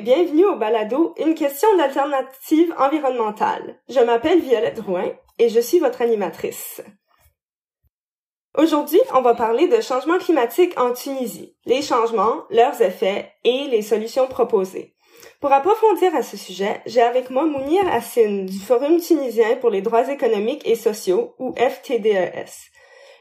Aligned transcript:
bienvenue 0.00 0.46
au 0.46 0.56
balado 0.56 1.14
Une 1.18 1.34
question 1.34 1.68
d'alternative 1.76 2.74
environnementale. 2.78 3.80
Je 3.88 4.00
m'appelle 4.00 4.40
Violette 4.40 4.76
Drouin 4.76 5.10
et 5.38 5.48
je 5.48 5.60
suis 5.60 5.78
votre 5.78 6.02
animatrice. 6.02 6.82
Aujourd'hui, 8.56 9.00
on 9.14 9.22
va 9.22 9.34
parler 9.34 9.68
de 9.68 9.80
changement 9.80 10.18
climatique 10.18 10.78
en 10.78 10.92
Tunisie, 10.92 11.56
les 11.66 11.82
changements, 11.82 12.44
leurs 12.50 12.80
effets 12.82 13.32
et 13.44 13.66
les 13.70 13.82
solutions 13.82 14.28
proposées. 14.28 14.94
Pour 15.40 15.52
approfondir 15.52 16.14
à 16.14 16.22
ce 16.22 16.36
sujet, 16.36 16.80
j'ai 16.86 17.02
avec 17.02 17.30
moi 17.30 17.46
Mounir 17.46 17.82
Hassine 17.92 18.46
du 18.46 18.58
Forum 18.58 19.00
tunisien 19.00 19.56
pour 19.56 19.70
les 19.70 19.82
droits 19.82 20.10
économiques 20.10 20.66
et 20.66 20.76
sociaux, 20.76 21.34
ou 21.38 21.54
FTDES. 21.56 22.50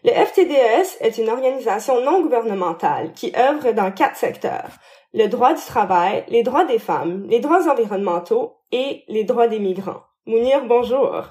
Le 0.04 0.12
FTDES 0.12 0.98
est 1.00 1.18
une 1.18 1.30
organisation 1.30 2.02
non 2.02 2.22
gouvernementale 2.22 3.14
qui 3.14 3.34
œuvre 3.36 3.72
dans 3.72 3.92
quatre 3.92 4.18
secteurs 4.18 4.72
le 5.14 5.28
droit 5.28 5.54
du 5.54 5.62
travail, 5.62 6.26
les 6.30 6.44
droits 6.44 6.66
des 6.66 6.80
femmes, 6.80 7.26
les 7.28 7.40
droits 7.40 7.70
environnementaux 7.70 8.58
et 8.72 9.04
les 9.08 9.24
droits 9.24 9.48
des 9.48 9.60
migrants. 9.60 10.04
Mounir, 10.26 10.66
bonjour. 10.66 11.24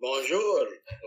Bonjour, 0.00 0.58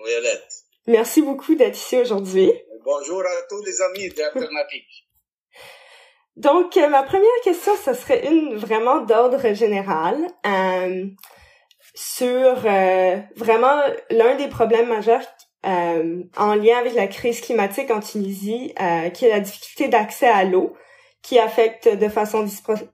Violette. 0.06 0.54
Merci 0.88 1.22
beaucoup 1.22 1.56
d'être 1.56 1.76
ici 1.76 1.98
aujourd'hui. 1.98 2.52
Bonjour 2.84 3.22
à 3.22 3.48
tous 3.50 3.64
les 3.64 3.82
amis 3.82 4.10
d'Alternative. 4.10 4.84
Donc, 6.36 6.78
euh, 6.78 6.88
ma 6.90 7.04
première 7.04 7.42
question, 7.44 7.74
ce 7.76 7.94
serait 7.94 8.28
une 8.28 8.56
vraiment 8.56 9.02
d'ordre 9.02 9.54
général 9.54 10.16
euh, 10.46 11.06
sur 11.94 12.66
euh, 12.66 13.18
vraiment 13.36 13.82
l'un 14.10 14.36
des 14.36 14.48
problèmes 14.48 14.90
majeurs 14.90 15.26
en 15.66 16.56
lien 16.56 16.78
avec 16.78 16.94
la 16.94 17.08
crise 17.08 17.40
climatique 17.40 17.90
en 17.90 18.02
Tunisie, 18.02 18.74
qui 19.14 19.26
est 19.26 19.30
la 19.30 19.40
difficulté 19.40 19.88
d'accès 19.88 20.28
à 20.28 20.44
l'eau 20.44 20.76
qui 21.24 21.40
affecte 21.40 21.88
de 21.88 22.10
façon 22.10 22.46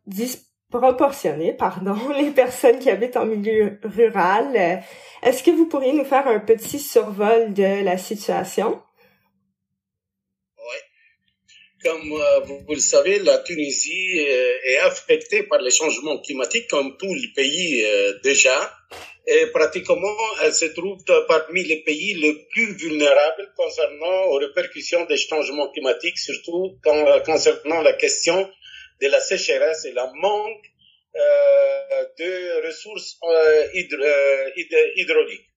disproportionnée 0.06 1.54
pardon, 1.54 1.98
les 2.18 2.32
personnes 2.32 2.80
qui 2.80 2.90
habitent 2.90 3.18
en 3.18 3.26
milieu 3.26 3.80
rural. 3.84 4.84
Est-ce 5.24 5.44
que 5.44 5.52
vous 5.52 5.66
pourriez 5.66 5.92
nous 5.92 6.06
faire 6.06 6.28
un 6.28 6.40
petit 6.40 6.80
survol 6.80 7.54
de 7.54 7.84
la 7.84 7.98
situation? 7.98 8.82
Oui. 10.58 10.78
Comme 11.84 12.12
euh, 12.12 12.40
vous, 12.42 12.64
le 12.70 12.80
savez, 12.80 13.20
la 13.20 13.40
Tunisie 13.40 14.20
euh, 14.20 14.54
est 14.66 14.78
affectée 14.80 15.44
par 15.44 15.60
les 15.60 15.72
changements 15.72 16.20
climatiques 16.20 16.70
comme 16.70 16.96
tous 16.98 17.14
les 17.14 17.30
pays 17.36 17.84
euh, 17.84 18.20
déjà 18.24 18.72
et 19.30 19.46
pratiquement 19.48 20.18
elle 20.44 20.54
se 20.54 20.66
trouve 20.66 20.98
parmi 21.28 21.64
les 21.64 21.82
pays 21.84 22.14
les 22.16 22.34
plus 22.52 22.74
vulnérables 22.74 23.52
concernant 23.56 24.24
aux 24.26 24.38
répercussions 24.38 25.06
des 25.06 25.18
changements 25.18 25.72
climatiques, 25.72 26.18
surtout 26.18 26.78
quand, 26.84 27.24
concernant 27.24 27.82
la 27.82 27.94
question 27.94 28.50
de 29.02 29.08
la 29.08 29.20
sécheresse 29.20 29.86
et 29.86 29.92
la 29.92 30.12
manque 30.14 30.66
euh, 31.16 32.06
de 32.18 32.68
ressources 32.68 33.18
euh, 33.24 33.68
euh 33.74 34.50
hydrauliques. 34.96 35.50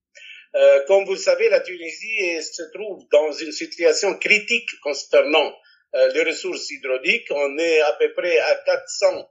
Euh, 0.55 0.85
comme 0.87 1.05
vous 1.05 1.13
le 1.13 1.19
savez, 1.19 1.49
la 1.49 1.61
Tunisie 1.61 2.43
se 2.43 2.63
trouve 2.75 3.07
dans 3.11 3.33
une 3.33 3.53
situation 3.53 4.15
critique 4.19 4.69
concernant 4.83 5.55
euh, 5.95 6.09
les 6.13 6.23
ressources 6.25 6.71
hydrauliques. 6.71 7.29
On 7.31 7.59
est 7.59 7.81
à 7.81 7.93
peu 7.95 8.13
près 8.13 8.39
à 8.39 8.55
400 8.67 9.07
euh, 9.17 9.23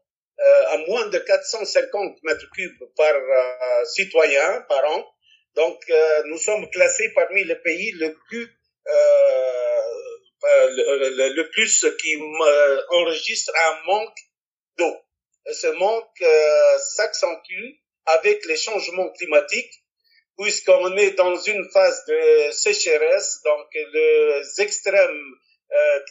à 0.68 0.78
moins 0.88 1.08
de 1.08 1.20
450 1.20 2.24
mètres 2.24 2.50
cubes 2.54 2.84
par 2.96 3.14
euh, 3.14 3.86
citoyen 3.86 4.62
par 4.68 4.84
an. 4.92 5.06
Donc, 5.56 5.80
euh, 5.90 6.24
nous 6.26 6.38
sommes 6.38 6.70
classés 6.72 7.12
parmi 7.14 7.44
les 7.44 7.56
pays 7.56 7.92
le 7.94 8.16
plus 8.28 8.48
le, 10.44 11.36
le, 11.36 11.50
plus 11.52 11.86
qui 12.02 12.16
enregistre 12.90 13.54
un 13.56 13.86
manque 13.86 14.18
d'eau. 14.78 14.96
Ce 15.52 15.68
manque 15.68 16.24
s'accentue 16.96 17.78
avec 18.06 18.44
les 18.46 18.58
changements 18.58 19.10
climatiques 19.12 19.82
puisqu'on 20.42 20.96
est 20.98 21.12
dans 21.12 21.36
une 21.36 21.70
phase 21.72 22.06
de 22.08 22.52
sécheresse, 22.52 23.42
donc 23.44 23.68
les 23.74 24.42
extrêmes 24.60 25.00
euh, 25.00 25.51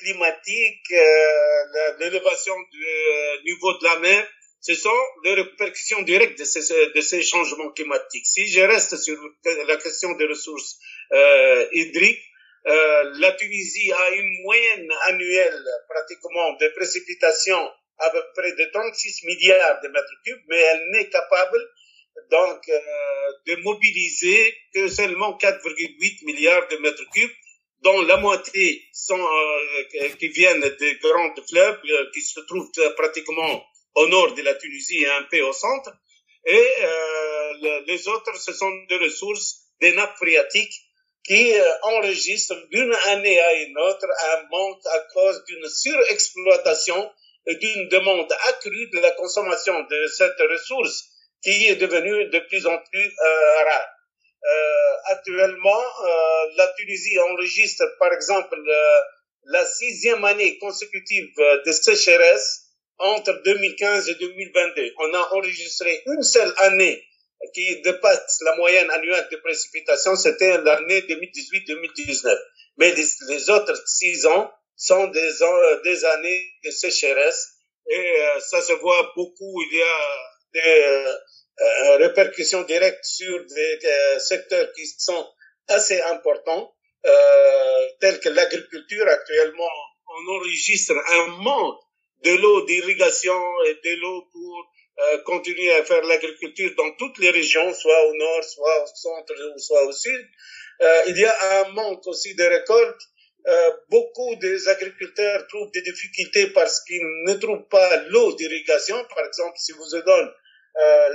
climatique, 0.00 0.92
euh, 0.92 1.96
l'élévation 1.98 2.54
du 2.72 2.84
euh, 2.84 3.42
niveau 3.44 3.78
de 3.78 3.84
la 3.84 3.98
mer, 3.98 4.26
ce 4.60 4.74
sont 4.74 5.02
les 5.24 5.34
répercussions 5.34 6.02
directes 6.02 6.38
de 6.38 6.44
ces, 6.44 6.60
de 6.94 7.00
ces 7.00 7.22
changements 7.22 7.70
climatiques. 7.72 8.26
Si 8.26 8.46
je 8.46 8.60
reste 8.60 8.96
sur 8.96 9.16
la 9.66 9.76
question 9.76 10.12
des 10.16 10.26
ressources 10.26 10.78
euh, 11.12 11.66
hydriques, 11.72 12.22
euh, 12.66 13.12
la 13.18 13.32
Tunisie 13.32 13.90
a 13.90 14.10
une 14.10 14.42
moyenne 14.42 14.88
annuelle 15.06 15.64
pratiquement 15.88 16.52
de 16.60 16.68
précipitations 16.76 17.70
à 17.98 18.10
peu 18.10 18.22
près 18.34 18.52
de 18.52 18.70
36 18.72 19.24
milliards 19.24 19.80
de 19.82 19.88
mètres 19.88 20.22
cubes, 20.24 20.42
mais 20.48 20.58
elle 20.58 20.90
n'est 20.90 21.08
capable 21.08 21.58
donc 22.30 22.68
euh, 22.68 23.32
de 23.46 23.56
mobiliser 23.62 24.54
que 24.74 24.88
seulement 24.88 25.38
4,8 25.38 26.24
milliards 26.26 26.68
de 26.68 26.76
mètres 26.78 27.04
cubes 27.14 27.30
dont 27.82 28.02
la 28.02 28.16
moitié 28.18 28.84
sont 28.92 29.18
euh, 29.18 30.08
qui 30.18 30.28
viennent 30.28 30.60
des 30.60 30.94
grandes 30.96 31.40
fleuves 31.48 31.80
euh, 31.84 32.10
qui 32.12 32.20
se 32.20 32.40
trouvent 32.40 32.70
euh, 32.78 32.90
pratiquement 32.90 33.64
au 33.94 34.06
nord 34.08 34.34
de 34.34 34.42
la 34.42 34.54
Tunisie 34.54 35.02
et 35.02 35.10
un 35.10 35.24
peu 35.30 35.40
au 35.42 35.52
centre. 35.52 35.90
Et 36.44 36.66
euh, 36.82 37.80
les 37.86 38.08
autres, 38.08 38.38
ce 38.38 38.52
sont 38.52 38.72
des 38.88 38.96
ressources 38.96 39.56
des 39.80 39.92
nappes 39.92 40.16
phréatiques 40.16 40.74
qui 41.24 41.52
enregistrent 41.82 42.66
d'une 42.70 42.94
année 43.08 43.38
à 43.38 43.52
une 43.62 43.78
autre 43.78 44.06
un 44.32 44.42
manque 44.50 44.86
à 44.86 45.00
cause 45.12 45.44
d'une 45.44 45.68
surexploitation 45.68 47.10
et 47.46 47.56
d'une 47.56 47.88
demande 47.88 48.32
accrue 48.48 48.88
de 48.90 48.98
la 49.00 49.10
consommation 49.12 49.80
de 49.82 50.06
cette 50.06 50.40
ressource 50.50 51.04
qui 51.42 51.66
est 51.66 51.76
devenue 51.76 52.28
de 52.30 52.38
plus 52.40 52.66
en 52.66 52.78
plus 52.90 53.14
rare. 53.18 53.99
Euh, 54.42 55.12
actuellement, 55.12 55.82
euh, 56.04 56.46
la 56.56 56.68
Tunisie 56.78 57.18
enregistre, 57.18 57.84
par 57.98 58.12
exemple, 58.12 58.56
la 59.44 59.66
sixième 59.66 60.24
année 60.24 60.58
consécutive 60.58 61.28
de 61.66 61.72
sécheresse 61.72 62.66
entre 62.98 63.32
2015 63.44 64.08
et 64.08 64.14
2022. 64.14 64.92
On 64.98 65.14
a 65.14 65.28
enregistré 65.34 66.02
une 66.06 66.22
seule 66.22 66.52
année 66.58 67.02
qui 67.54 67.80
dépasse 67.82 68.38
la 68.44 68.56
moyenne 68.56 68.90
annuelle 68.90 69.26
de 69.30 69.36
précipitations, 69.38 70.14
c'était 70.16 70.58
l'année 70.58 71.00
2018-2019. 71.02 72.38
Mais 72.76 72.92
les, 72.92 73.50
autres 73.50 73.82
six 73.86 74.26
ans 74.26 74.50
sont 74.76 75.08
des, 75.08 75.30
des 75.84 76.04
années 76.04 76.52
de 76.64 76.70
sécheresse 76.70 77.48
et 77.88 78.22
euh, 78.22 78.40
ça 78.40 78.60
se 78.62 78.72
voit 78.74 79.12
beaucoup. 79.16 79.62
Il 79.62 79.78
y 79.78 79.82
a 79.82 80.30
des 80.54 81.04
euh, 81.60 81.96
répercussions 81.96 82.62
directes 82.62 83.04
sur 83.04 83.44
des 83.46 83.78
euh, 83.84 84.18
secteurs 84.18 84.72
qui 84.72 84.86
sont 84.86 85.26
assez 85.68 86.00
importants, 86.02 86.74
euh, 87.06 87.88
tels 88.00 88.20
que 88.20 88.28
l'agriculture. 88.28 89.06
Actuellement, 89.08 89.70
on 90.08 90.32
enregistre 90.36 90.94
un 90.94 91.26
manque 91.42 91.80
de 92.24 92.32
l'eau 92.32 92.64
d'irrigation 92.66 93.40
et 93.66 93.74
de 93.74 94.00
l'eau 94.00 94.28
pour 94.32 94.70
euh, 95.00 95.18
continuer 95.22 95.72
à 95.72 95.84
faire 95.84 96.02
l'agriculture 96.04 96.72
dans 96.76 96.90
toutes 96.92 97.18
les 97.18 97.30
régions, 97.30 97.72
soit 97.72 98.06
au 98.06 98.14
nord, 98.14 98.44
soit 98.44 98.82
au 98.82 98.86
centre, 98.94 99.34
soit 99.58 99.84
au 99.84 99.92
sud. 99.92 100.28
Euh, 100.82 101.02
il 101.08 101.18
y 101.18 101.24
a 101.24 101.60
un 101.60 101.68
manque 101.72 102.06
aussi 102.06 102.34
de 102.34 102.44
récoltes. 102.44 103.02
Euh, 103.46 103.70
beaucoup 103.88 104.34
des 104.36 104.68
agriculteurs 104.68 105.46
trouvent 105.46 105.70
des 105.70 105.80
difficultés 105.80 106.48
parce 106.48 106.84
qu'ils 106.84 107.06
ne 107.26 107.34
trouvent 107.34 107.68
pas 107.68 107.96
l'eau 108.08 108.34
d'irrigation. 108.34 109.02
Par 109.14 109.24
exemple, 109.24 109.56
si 109.56 109.72
vous 109.72 109.88
donne 110.04 110.28
euh, 110.28 110.32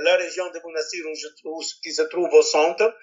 la 0.02 0.16
région 0.16 0.50
de 0.50 0.58
Bounasir 0.60 1.04
où 1.06 1.40
trouve, 1.40 1.64
qui 1.82 1.92
se 1.92 2.02
trouve 2.02 2.32
au 2.32 2.42
centre. 2.42 2.94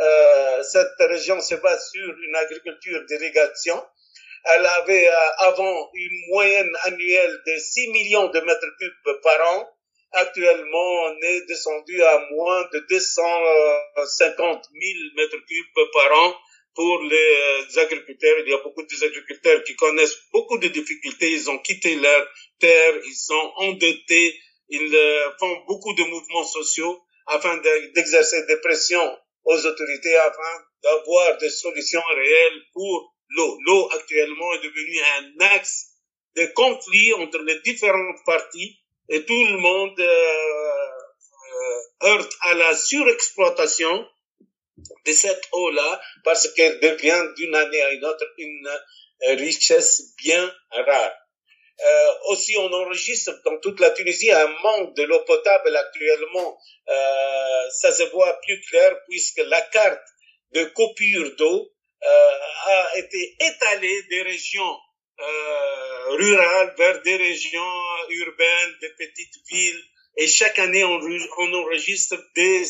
Euh, 0.00 0.62
cette 0.62 0.98
région 1.00 1.40
se 1.40 1.56
base 1.56 1.90
sur 1.90 2.08
une 2.08 2.36
agriculture 2.36 3.04
d'irrigation. 3.06 3.82
Elle 4.44 4.66
avait 4.66 5.08
euh, 5.08 5.30
avant 5.38 5.90
une 5.94 6.30
moyenne 6.30 6.70
annuelle 6.84 7.36
de 7.46 7.58
6 7.58 7.88
millions 7.88 8.28
de 8.28 8.40
mètres 8.40 8.76
cubes 8.78 9.20
par 9.22 9.54
an. 9.54 9.68
Actuellement, 10.12 11.04
on 11.06 11.16
est 11.20 11.46
descendu 11.46 12.02
à 12.02 12.18
moins 12.30 12.62
de 12.72 12.78
250 12.88 14.64
000 14.72 14.92
mètres 15.16 15.44
cubes 15.46 15.86
par 15.92 16.18
an 16.18 16.34
pour 16.74 17.02
les 17.02 17.78
agriculteurs. 17.78 18.36
Il 18.40 18.50
y 18.50 18.54
a 18.54 18.58
beaucoup 18.58 18.82
d'agriculteurs 18.82 19.64
qui 19.64 19.74
connaissent 19.76 20.16
beaucoup 20.32 20.58
de 20.58 20.68
difficultés. 20.68 21.32
Ils 21.32 21.50
ont 21.50 21.58
quitté 21.58 21.96
leur 21.96 22.26
terre, 22.58 22.94
ils 23.04 23.16
sont 23.16 23.52
endettés, 23.56 24.40
ils 24.68 24.94
euh, 24.94 25.30
font 25.38 25.64
beaucoup 25.66 25.94
de 25.94 26.02
mouvements 26.04 26.44
sociaux 26.44 27.02
afin 27.26 27.56
d'exercer 27.94 28.46
des 28.46 28.58
pressions 28.58 29.18
aux 29.44 29.66
autorités 29.66 30.16
afin 30.16 30.64
d'avoir 30.82 31.38
des 31.38 31.50
solutions 31.50 32.02
réelles 32.14 32.62
pour 32.72 33.14
l'eau. 33.30 33.58
L'eau 33.66 33.88
actuellement 33.92 34.52
est 34.54 34.62
devenue 34.62 35.00
un 35.18 35.46
axe 35.56 35.86
de 36.36 36.46
conflit 36.54 37.14
entre 37.14 37.38
les 37.38 37.60
différentes 37.60 38.24
parties 38.24 38.78
et 39.08 39.24
tout 39.24 39.44
le 39.44 39.58
monde 39.58 39.98
euh, 39.98 40.88
euh, 42.04 42.08
heurte 42.08 42.32
à 42.42 42.54
la 42.54 42.76
surexploitation 42.76 44.06
de 45.06 45.12
cette 45.12 45.48
eau-là 45.52 46.00
parce 46.24 46.52
qu'elle 46.52 46.78
devient 46.80 47.24
d'une 47.36 47.54
année 47.54 47.82
à 47.82 47.92
une 47.92 48.04
autre 48.04 48.24
une 48.38 48.68
richesse 49.36 50.14
bien 50.18 50.52
rare. 50.70 51.12
Euh, 51.80 52.12
aussi, 52.30 52.56
on 52.56 52.72
enregistre 52.72 53.32
dans 53.44 53.58
toute 53.60 53.78
la 53.78 53.90
Tunisie 53.90 54.32
un 54.32 54.48
manque 54.62 54.96
de 54.96 55.04
l'eau 55.04 55.20
potable 55.20 55.76
actuellement. 55.76 56.58
Euh, 56.88 57.70
ça 57.70 57.92
se 57.92 58.02
voit 58.04 58.40
plus 58.40 58.60
clair 58.62 58.96
puisque 59.08 59.42
la 59.46 59.60
carte 59.60 60.02
de 60.52 60.64
coupure 60.64 61.36
d'eau 61.36 61.70
euh, 62.02 62.30
a 62.66 62.98
été 62.98 63.36
étalée 63.40 64.02
des 64.10 64.22
régions 64.22 64.76
euh, 65.20 66.08
rurales 66.16 66.74
vers 66.76 67.02
des 67.02 67.16
régions 67.16 67.82
urbaines, 68.10 68.74
des 68.80 68.90
petites 68.90 69.34
villes. 69.48 69.82
Et 70.16 70.26
chaque 70.26 70.58
année, 70.58 70.82
on, 70.82 70.98
on 70.98 71.54
enregistre 71.54 72.16
des, 72.34 72.64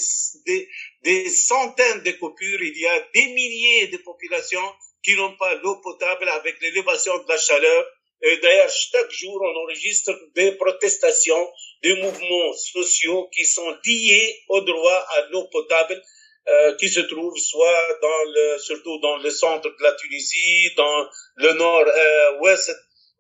des, 0.47 0.69
des 1.03 1.31
centaines 1.31 2.03
de 2.03 2.11
coupures. 2.13 2.63
Il 2.63 2.79
y 2.79 2.87
a 2.87 3.01
des 3.15 3.27
milliers 3.29 3.87
de 3.87 3.97
populations 3.99 4.75
qui 5.03 5.15
n'ont 5.17 5.35
pas 5.37 5.55
l'eau 5.55 5.77
potable 5.77 6.29
avec 6.29 6.61
l'élévation 6.61 7.17
de 7.17 7.29
la 7.29 7.39
chaleur 7.39 7.87
et 8.21 8.37
d'ailleurs, 8.39 8.71
chaque 8.71 9.11
jour, 9.11 9.41
on 9.41 9.63
enregistre 9.63 10.13
des 10.35 10.53
protestations, 10.53 11.49
des 11.83 11.95
mouvements 11.95 12.53
sociaux 12.53 13.29
qui 13.29 13.45
sont 13.45 13.77
liés 13.85 14.41
au 14.49 14.61
droit 14.61 15.07
à 15.17 15.27
l'eau 15.31 15.45
potable, 15.45 16.03
euh, 16.49 16.77
qui 16.77 16.89
se 16.89 17.01
trouvent 17.01 17.39
soit 17.39 17.99
dans 18.01 18.25
le, 18.25 18.59
surtout 18.59 18.99
dans 19.01 19.19
le 19.19 19.31
centre 19.31 19.69
de 19.69 19.83
la 19.83 19.93
Tunisie, 19.93 20.75
dans 20.77 21.07
le 21.37 21.53
nord-ouest, 21.53 22.71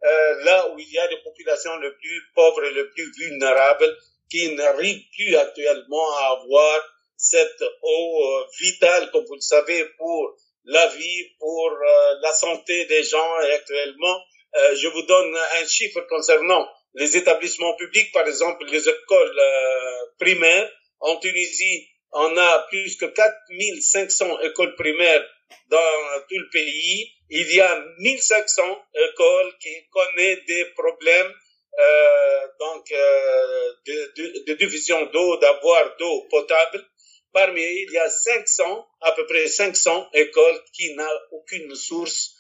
euh, 0.02 0.44
là 0.44 0.70
où 0.70 0.78
il 0.78 0.90
y 0.90 0.98
a 0.98 1.06
les 1.08 1.18
populations 1.22 1.76
les 1.78 1.90
plus 1.90 2.22
pauvres 2.34 2.64
et 2.64 2.72
les 2.72 2.84
plus 2.84 3.12
vulnérables, 3.18 3.96
qui 4.30 4.54
n'arrivent 4.54 5.04
plus 5.14 5.36
actuellement 5.36 6.16
à 6.18 6.40
avoir 6.40 6.80
cette 7.16 7.62
eau 7.82 8.24
euh, 8.24 8.44
vitale, 8.60 9.10
comme 9.10 9.24
vous 9.24 9.34
le 9.34 9.40
savez, 9.40 9.84
pour 9.96 10.36
la 10.64 10.86
vie, 10.88 11.30
pour 11.38 11.70
euh, 11.70 12.14
la 12.22 12.32
santé 12.32 12.84
des 12.86 13.02
gens. 13.02 13.34
Actuellement 13.54 14.20
euh, 14.56 14.76
je 14.76 14.88
vous 14.88 15.02
donne 15.02 15.36
un 15.60 15.66
chiffre 15.66 16.00
concernant 16.08 16.68
les 16.94 17.16
établissements 17.16 17.74
publics, 17.76 18.12
par 18.12 18.26
exemple 18.26 18.64
les 18.66 18.88
écoles 18.88 19.38
euh, 19.38 20.06
primaires. 20.18 20.70
En 21.00 21.16
Tunisie, 21.16 21.88
on 22.12 22.36
a 22.36 22.66
plus 22.68 22.96
que 22.96 23.06
4500 23.06 24.40
écoles 24.40 24.74
primaires 24.74 25.24
dans 25.68 26.22
tout 26.28 26.38
le 26.38 26.48
pays. 26.50 27.12
Il 27.30 27.54
y 27.54 27.60
a 27.60 27.84
1500 27.98 28.62
écoles 28.94 29.52
qui 29.60 29.70
connaissent 29.90 30.44
des 30.46 30.64
problèmes 30.76 31.32
euh, 31.78 32.48
donc 32.58 32.90
euh, 32.90 33.72
de, 33.86 34.12
de, 34.16 34.44
de, 34.46 34.54
diffusion 34.54 35.06
d'eau, 35.06 35.36
d'avoir 35.36 35.96
d'eau 35.96 36.26
potable. 36.28 36.84
Parmi 37.32 37.60
eux, 37.60 37.84
il 37.86 37.92
y 37.92 37.98
a 37.98 38.08
500, 38.08 38.88
à 39.02 39.12
peu 39.12 39.26
près 39.26 39.46
500 39.46 40.08
écoles 40.14 40.60
qui 40.72 40.94
n'ont 40.94 41.04
aucune 41.30 41.72
source 41.76 42.34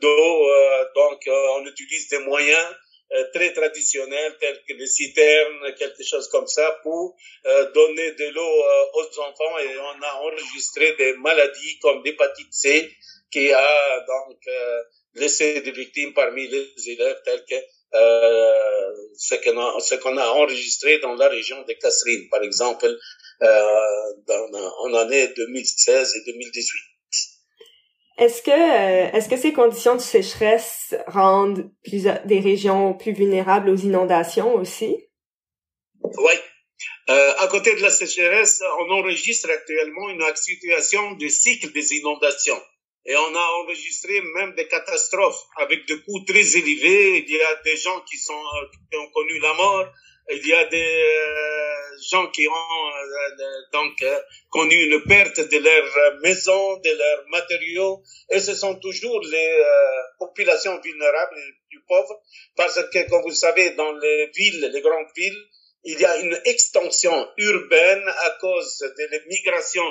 d'eau. 0.00 0.48
Euh, 0.50 0.84
donc, 0.94 1.26
euh, 1.26 1.46
on 1.56 1.66
utilise 1.66 2.08
des 2.08 2.18
moyens 2.18 2.66
très 3.34 3.52
traditionnels 3.52 4.38
tels 4.40 4.58
que 4.66 4.72
les 4.72 4.86
citernes, 4.86 5.74
quelque 5.78 6.02
chose 6.02 6.28
comme 6.28 6.46
ça, 6.46 6.80
pour 6.82 7.14
donner 7.74 8.12
de 8.12 8.28
l'eau 8.30 8.64
aux 8.94 9.20
enfants. 9.20 9.58
Et 9.58 9.76
on 9.76 10.02
a 10.02 10.14
enregistré 10.22 10.94
des 10.96 11.12
maladies 11.18 11.78
comme 11.80 12.02
l'hépatite 12.02 12.50
C 12.54 12.90
qui 13.30 13.52
a 13.52 14.00
donc 14.06 14.38
laissé 15.14 15.60
des 15.60 15.72
victimes 15.72 16.14
parmi 16.14 16.48
les 16.48 16.72
élèves 16.86 17.20
tels 17.22 17.44
que 17.44 17.56
euh, 17.94 18.92
ce 19.16 19.34
qu'on 19.34 20.16
a, 20.18 20.22
a 20.22 20.28
enregistré 20.30 20.98
dans 21.00 21.14
la 21.14 21.28
région 21.28 21.62
de 21.62 21.72
Casserine, 21.74 22.28
par 22.30 22.42
exemple, 22.42 22.86
euh, 23.42 24.12
dans, 24.26 24.48
en 24.78 24.94
année 24.94 25.28
2016 25.36 26.16
et 26.16 26.32
2018. 26.32 26.91
Est-ce 28.22 28.40
que, 28.40 28.52
euh, 28.52 29.10
est-ce 29.12 29.28
que 29.28 29.36
ces 29.36 29.52
conditions 29.52 29.96
de 29.96 30.00
sécheresse 30.00 30.94
rendent 31.08 31.72
des 32.24 32.38
régions 32.38 32.94
plus 32.94 33.12
vulnérables 33.12 33.68
aux 33.68 33.76
inondations 33.76 34.54
aussi? 34.54 34.96
Oui. 36.04 36.34
Euh, 37.10 37.32
à 37.40 37.48
côté 37.48 37.74
de 37.74 37.82
la 37.82 37.90
sécheresse, 37.90 38.62
on 38.78 38.90
enregistre 38.92 39.50
actuellement 39.50 40.08
une 40.10 40.24
situation 40.36 41.14
de 41.16 41.26
cycle 41.26 41.72
des 41.72 41.94
inondations. 41.94 42.62
Et 43.06 43.16
on 43.16 43.34
a 43.34 43.46
enregistré 43.64 44.20
même 44.36 44.54
des 44.54 44.68
catastrophes 44.68 45.42
avec 45.56 45.88
des 45.88 46.00
coûts 46.02 46.24
très 46.24 46.56
élevés. 46.58 47.24
Il 47.26 47.34
y 47.34 47.42
a 47.42 47.54
des 47.64 47.76
gens 47.76 48.00
qui, 48.02 48.18
euh, 48.30 48.66
qui 48.88 48.98
ont 48.98 49.10
connu 49.10 49.40
la 49.40 49.52
mort. 49.54 49.86
Il 50.30 50.46
y 50.46 50.52
a 50.54 50.64
des 50.66 50.78
euh, 50.78 51.96
gens 52.10 52.30
qui 52.30 52.46
ont 52.46 52.52
euh, 52.52 53.62
donc 53.72 54.00
euh, 54.02 54.20
connu 54.50 54.76
une 54.76 55.02
perte 55.02 55.40
de 55.40 55.58
leur 55.58 56.20
maison, 56.20 56.76
de 56.78 56.90
leurs 56.90 57.28
matériaux, 57.28 58.02
et 58.30 58.38
ce 58.38 58.54
sont 58.54 58.76
toujours 58.76 59.20
les 59.20 59.62
populations 60.18 60.80
vulnérables 60.80 61.36
les 61.36 61.52
plus 61.68 61.84
pauvres, 61.88 62.22
parce 62.56 62.80
que, 62.90 63.08
comme 63.08 63.22
vous 63.22 63.30
le 63.30 63.34
savez, 63.34 63.70
dans 63.70 63.92
les 63.92 64.30
villes, 64.34 64.70
les 64.72 64.80
grandes 64.80 65.10
villes, 65.16 65.42
il 65.84 65.98
y 65.98 66.04
a 66.04 66.16
une 66.18 66.40
extension 66.44 67.28
urbaine 67.38 68.04
à 68.06 68.30
cause 68.40 68.78
de 68.78 69.04
l'immigration 69.10 69.84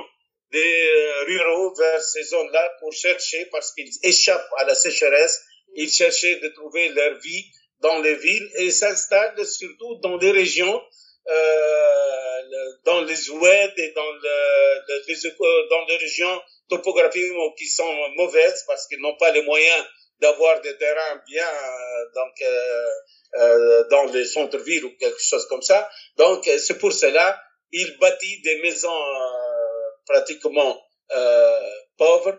des 0.51 0.89
ruraux 1.27 1.73
vers 1.75 2.01
ces 2.01 2.23
zones-là 2.23 2.71
pour 2.79 2.93
chercher, 2.93 3.45
parce 3.51 3.73
qu'ils 3.73 3.91
échappent 4.03 4.49
à 4.57 4.63
la 4.63 4.75
sécheresse, 4.75 5.41
ils 5.75 5.91
cherchaient 5.91 6.37
de 6.37 6.49
trouver 6.49 6.89
leur 6.89 7.19
vie 7.19 7.45
dans 7.81 7.99
les 7.99 8.15
villes 8.15 8.49
et 8.55 8.71
s'installe 8.71 9.45
surtout 9.45 9.95
dans 10.01 10.17
les 10.17 10.31
régions, 10.31 10.81
euh, 11.27 12.41
dans 12.85 13.01
les 13.01 13.29
oueds 13.29 13.73
et 13.77 13.91
dans, 13.91 14.11
le, 14.11 15.07
les, 15.07 15.67
dans 15.69 15.85
les 15.87 15.97
régions 15.97 16.41
topographiquement 16.69 17.51
qui 17.53 17.67
sont 17.67 18.09
mauvaises 18.15 18.63
parce 18.67 18.87
qu'ils 18.87 19.01
n'ont 19.01 19.17
pas 19.17 19.31
les 19.31 19.43
moyens 19.43 19.85
d'avoir 20.19 20.61
des 20.61 20.77
terrains 20.77 21.21
bien 21.27 21.47
euh, 21.47 22.05
donc 22.15 22.33
euh, 22.41 22.89
euh, 23.35 23.83
dans 23.89 24.05
les 24.05 24.25
centres-villes 24.25 24.85
ou 24.85 24.95
quelque 24.97 25.21
chose 25.21 25.47
comme 25.47 25.61
ça. 25.61 25.89
Donc 26.17 26.45
c'est 26.45 26.77
pour 26.77 26.93
cela 26.93 27.41
il 27.71 27.97
bâtit 27.99 28.41
des 28.41 28.61
maisons 28.61 28.89
euh, 28.89 29.89
pratiquement 30.05 30.81
euh, 31.11 31.69
pauvres, 31.97 32.37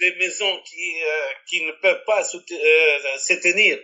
des 0.00 0.14
maisons 0.16 0.62
qui 0.68 0.92
qui 1.48 1.64
ne 1.64 1.72
peuvent 1.82 2.04
pas 2.04 2.22
se, 2.22 2.36
se 2.38 3.34
tenir 3.42 3.78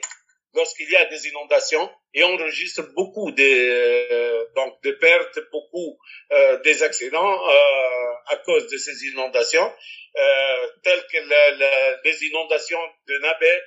lorsqu'il 0.54 0.90
y 0.90 0.96
a 0.96 1.04
des 1.06 1.28
inondations 1.28 1.90
et 2.14 2.22
on 2.24 2.34
enregistre 2.34 2.82
beaucoup 2.94 3.30
de 3.32 3.42
euh, 3.42 4.44
donc 4.54 4.80
de 4.82 4.92
pertes, 4.92 5.38
beaucoup 5.50 5.98
euh, 6.32 6.60
des 6.62 6.82
accidents 6.82 7.48
euh, 7.48 8.12
à 8.26 8.36
cause 8.44 8.68
de 8.68 8.78
ces 8.78 9.04
inondations, 9.06 9.72
euh, 10.16 10.66
telles 10.82 11.04
que 11.12 11.18
la, 11.28 11.50
la, 11.56 12.00
les 12.04 12.24
inondations 12.24 12.80
de 13.06 13.18
Nabé, 13.18 13.60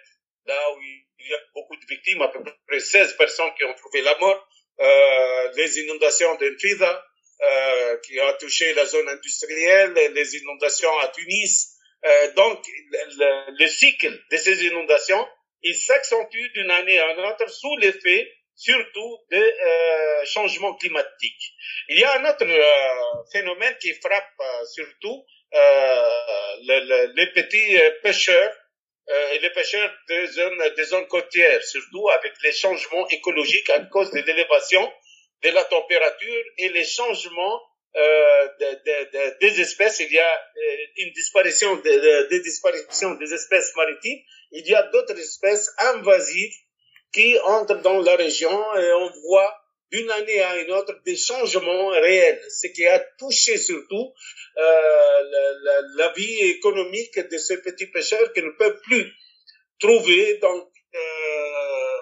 là 0.46 0.72
où 0.74 0.82
il 0.82 1.30
y 1.30 1.34
a 1.34 1.40
beaucoup 1.54 1.76
de 1.76 1.86
victimes, 1.90 2.22
à 2.22 2.30
peu 2.30 2.40
près 2.68 2.80
16 2.80 3.18
personnes 3.18 3.52
qui 3.58 3.66
ont 3.66 3.74
trouvé 3.74 4.02
la 4.02 4.18
mort, 4.18 4.48
euh, 4.80 5.52
les 5.56 5.80
inondations 5.80 6.36
d'Enfida, 6.36 7.06
euh, 7.42 7.98
qui 7.98 8.20
a 8.20 8.34
touché 8.34 8.74
la 8.74 8.86
zone 8.86 9.10
industrielle, 9.10 9.94
les 9.94 10.36
inondations 10.38 10.98
à 11.00 11.10
Tunis. 11.10 11.74
donc, 12.36 12.66
le, 12.68 13.60
le 13.60 13.68
cycle 13.68 14.18
de 14.32 14.38
ces 14.38 14.66
inondations 14.66 15.28
il 15.64 15.76
s'accentue 15.76 16.52
d'une 16.54 16.72
année 16.72 17.00
à 17.00 17.12
une 17.14 17.26
autre 17.26 17.50
sous 17.50 17.76
l'effet 17.78 18.32
surtout 18.58 19.20
des 19.30 19.38
euh, 19.38 20.26
changements 20.26 20.74
climatiques. 20.76 21.54
Il 21.90 22.00
y 22.00 22.04
a 22.04 22.20
un 22.20 22.26
autre 22.30 22.44
euh, 22.44 23.24
phénomène 23.32 23.76
qui 23.80 23.94
frappe 23.94 24.34
euh, 24.40 24.66
surtout 24.66 25.24
euh, 25.54 26.10
le, 26.66 26.80
le, 26.80 27.14
les 27.16 27.28
petits 27.28 27.78
pêcheurs 28.02 28.54
et 29.32 29.40
les 29.40 29.52
pêcheurs 29.52 29.90
des 30.10 30.26
zones, 30.26 30.62
des 30.76 31.08
côtières, 31.08 31.64
surtout 31.64 32.10
avec 32.10 32.34
les 32.44 32.52
changements 32.52 33.08
écologiques 33.08 33.70
à 33.70 33.80
cause 33.86 34.12
de 34.12 34.20
l'élévation 34.20 34.92
de 35.44 35.50
la 35.50 35.64
température 35.64 36.44
et 36.58 36.68
les 36.68 36.84
changements 36.84 37.62
de, 37.96 38.70
de, 38.74 39.12
de, 39.12 39.40
des 39.40 39.62
espèces, 39.62 40.02
il 40.02 40.12
y 40.12 40.20
a 40.20 40.42
une 40.98 41.14
disparition 41.14 41.78
de, 41.78 42.28
de, 42.30 42.38
disparition 42.40 43.12
des 43.12 43.34
espèces 43.34 43.74
maritimes, 43.78 44.20
il 44.52 44.66
y 44.68 44.76
a 44.76 44.84
d'autres 44.84 45.18
espèces 45.18 45.70
invasives 45.80 46.56
qui 47.14 47.38
entrent 47.40 47.82
dans 47.82 48.02
la 48.02 48.16
région 48.16 48.76
et 48.76 48.92
on 48.94 49.12
voit 49.28 49.54
d'une 49.92 50.10
année 50.12 50.42
à 50.42 50.58
une 50.58 50.72
autre 50.72 51.00
des 51.06 51.16
changements 51.16 51.88
réels, 51.90 52.42
ce 52.50 52.68
qui 52.68 52.86
a 52.86 53.00
touché 53.18 53.58
surtout 53.58 54.14
euh, 54.58 55.84
la, 55.96 56.12
vie 56.14 56.40
économique 56.56 57.18
de 57.18 57.38
ces 57.38 57.62
petits 57.62 57.88
pêcheurs 57.88 58.34
qui 58.34 58.42
ne 58.42 58.50
peuvent 58.52 58.82
plus 58.82 59.14
trouver 59.80 60.38
donc, 60.40 60.70
euh, 60.96 61.98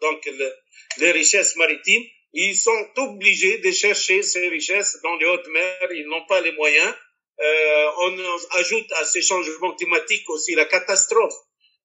donc 0.00 0.26
le, 0.26 0.52
les 0.98 1.12
richesses 1.12 1.54
maritimes 1.56 2.02
ils 2.34 2.56
sont 2.56 2.90
obligés 2.96 3.58
de 3.58 3.70
chercher 3.70 4.22
ces 4.22 4.48
richesses 4.48 4.98
dans 5.04 5.14
les 5.14 5.26
hautes 5.26 5.46
mers. 5.46 5.92
Ils 5.92 6.06
n'ont 6.08 6.26
pas 6.26 6.40
les 6.40 6.50
moyens. 6.50 6.92
Euh, 7.40 7.90
on 7.98 8.18
ajoute 8.58 8.92
à 8.92 9.04
ces 9.04 9.22
changements 9.22 9.74
climatiques 9.76 10.28
aussi 10.28 10.54
la 10.56 10.64
catastrophe 10.64 11.34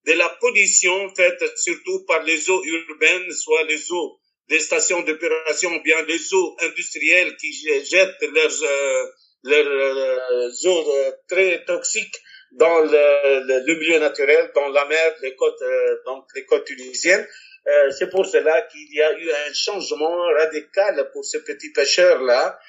de 0.06 0.14
la 0.14 0.30
pollution 0.42 1.14
faite 1.16 1.44
surtout 1.58 2.06
par 2.06 2.24
les 2.24 2.50
eaux 2.50 2.64
urbaines, 2.64 3.32
soit 3.32 3.64
les 3.64 3.92
eaux 3.92 4.20
des 4.48 4.60
stations 4.60 5.02
d'épuration, 5.02 5.76
bien 5.84 6.02
les 6.04 6.34
eaux 6.34 6.58
industrielles 6.62 7.36
qui 7.38 7.54
jettent 7.54 8.22
leurs, 8.34 8.64
euh, 8.64 9.06
leurs 9.44 9.68
euh, 9.68 10.50
eaux 10.66 10.92
euh, 10.96 11.12
très 11.28 11.64
toxiques 11.66 12.16
dans 12.52 12.80
le, 12.80 13.64
le, 13.68 13.76
milieu 13.76 14.00
naturel, 14.00 14.52
dans 14.56 14.70
la 14.70 14.86
mer, 14.86 15.16
les 15.22 15.36
côtes, 15.36 15.62
euh, 15.62 15.98
donc 16.06 16.26
les 16.36 16.46
côtes 16.46 16.66
tunisiennes. 16.66 17.28
Euh, 17.68 17.92
c'est 17.92 18.10
pour 18.10 18.26
cela 18.26 18.64
qu'il 18.64 18.92
y 18.94 19.02
a 19.02 19.12
eu 19.20 19.30
un 19.32 19.54
changement 19.54 20.18
radical 20.38 21.10
pour 21.14 21.24
ces 21.24 21.44
petits 21.44 21.72
pêcheurs-là. 21.72 22.60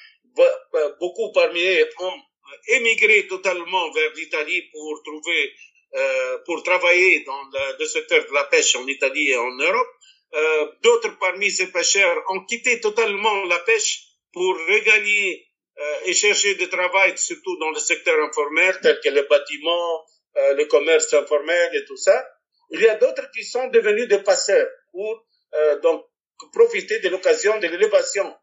Beaucoup 0.99 1.31
parmi 1.33 1.61
eux 1.61 1.89
ont 1.99 2.19
émigré 2.67 3.27
totalement 3.27 3.91
vers 3.91 4.13
l'Italie 4.13 4.69
pour 4.71 5.01
trouver, 5.03 5.53
euh, 5.93 6.37
pour 6.45 6.63
travailler 6.63 7.23
dans 7.25 7.41
le, 7.53 7.77
le, 7.79 7.85
secteur 7.85 8.25
de 8.25 8.33
la 8.33 8.45
pêche 8.45 8.75
en 8.75 8.87
Italie 8.87 9.29
et 9.29 9.37
en 9.37 9.51
Europe. 9.51 9.87
Euh, 10.33 10.67
D'autres 10.81 11.17
parmi 11.19 11.51
ces 11.51 11.71
pêcheurs 11.71 12.23
ont 12.29 12.45
quitté 12.45 12.79
totalement 12.79 13.43
la 13.45 13.59
pêche 13.59 14.03
pour 14.33 14.55
regagner 14.57 15.45
euh, 15.79 16.05
et 16.05 16.13
chercher 16.13 16.55
du 16.55 16.69
travail, 16.69 17.17
surtout 17.17 17.57
dans 17.57 17.71
le 17.71 17.79
secteur 17.79 18.17
informel, 18.23 18.77
tel 18.81 18.99
que 19.03 19.09
le 19.09 19.23
bâtiment, 19.23 20.05
euh, 20.37 20.53
le 20.53 20.65
commerce 20.65 21.13
informel 21.13 21.75
et 21.75 21.85
tout 21.85 21.97
ça. 21.97 22.25
Il 22.69 22.81
y 22.81 22.87
a 22.87 22.95
d'autres 22.95 23.29
qui 23.31 23.43
sont 23.43 23.67
devenus 23.67 24.07
des 24.07 24.19
passeurs 24.19 24.67
pour 24.91 25.25
euh, 25.53 25.79
donc 25.79 26.05
profiter 26.53 26.99
de 26.99 27.09
l'occasion 27.09 27.57
de 27.59 27.67
l'élévation 27.67 28.33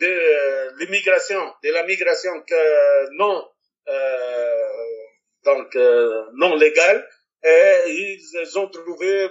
de 0.00 0.78
l'immigration, 0.78 1.52
de 1.62 1.70
la 1.70 1.84
migration 1.84 2.32
que 2.42 3.16
non 3.16 3.46
donc 5.44 5.74
non 6.34 6.54
légale. 6.56 7.08
Et 7.44 7.74
ils 7.88 8.58
ont 8.58 8.68
trouvé 8.68 9.28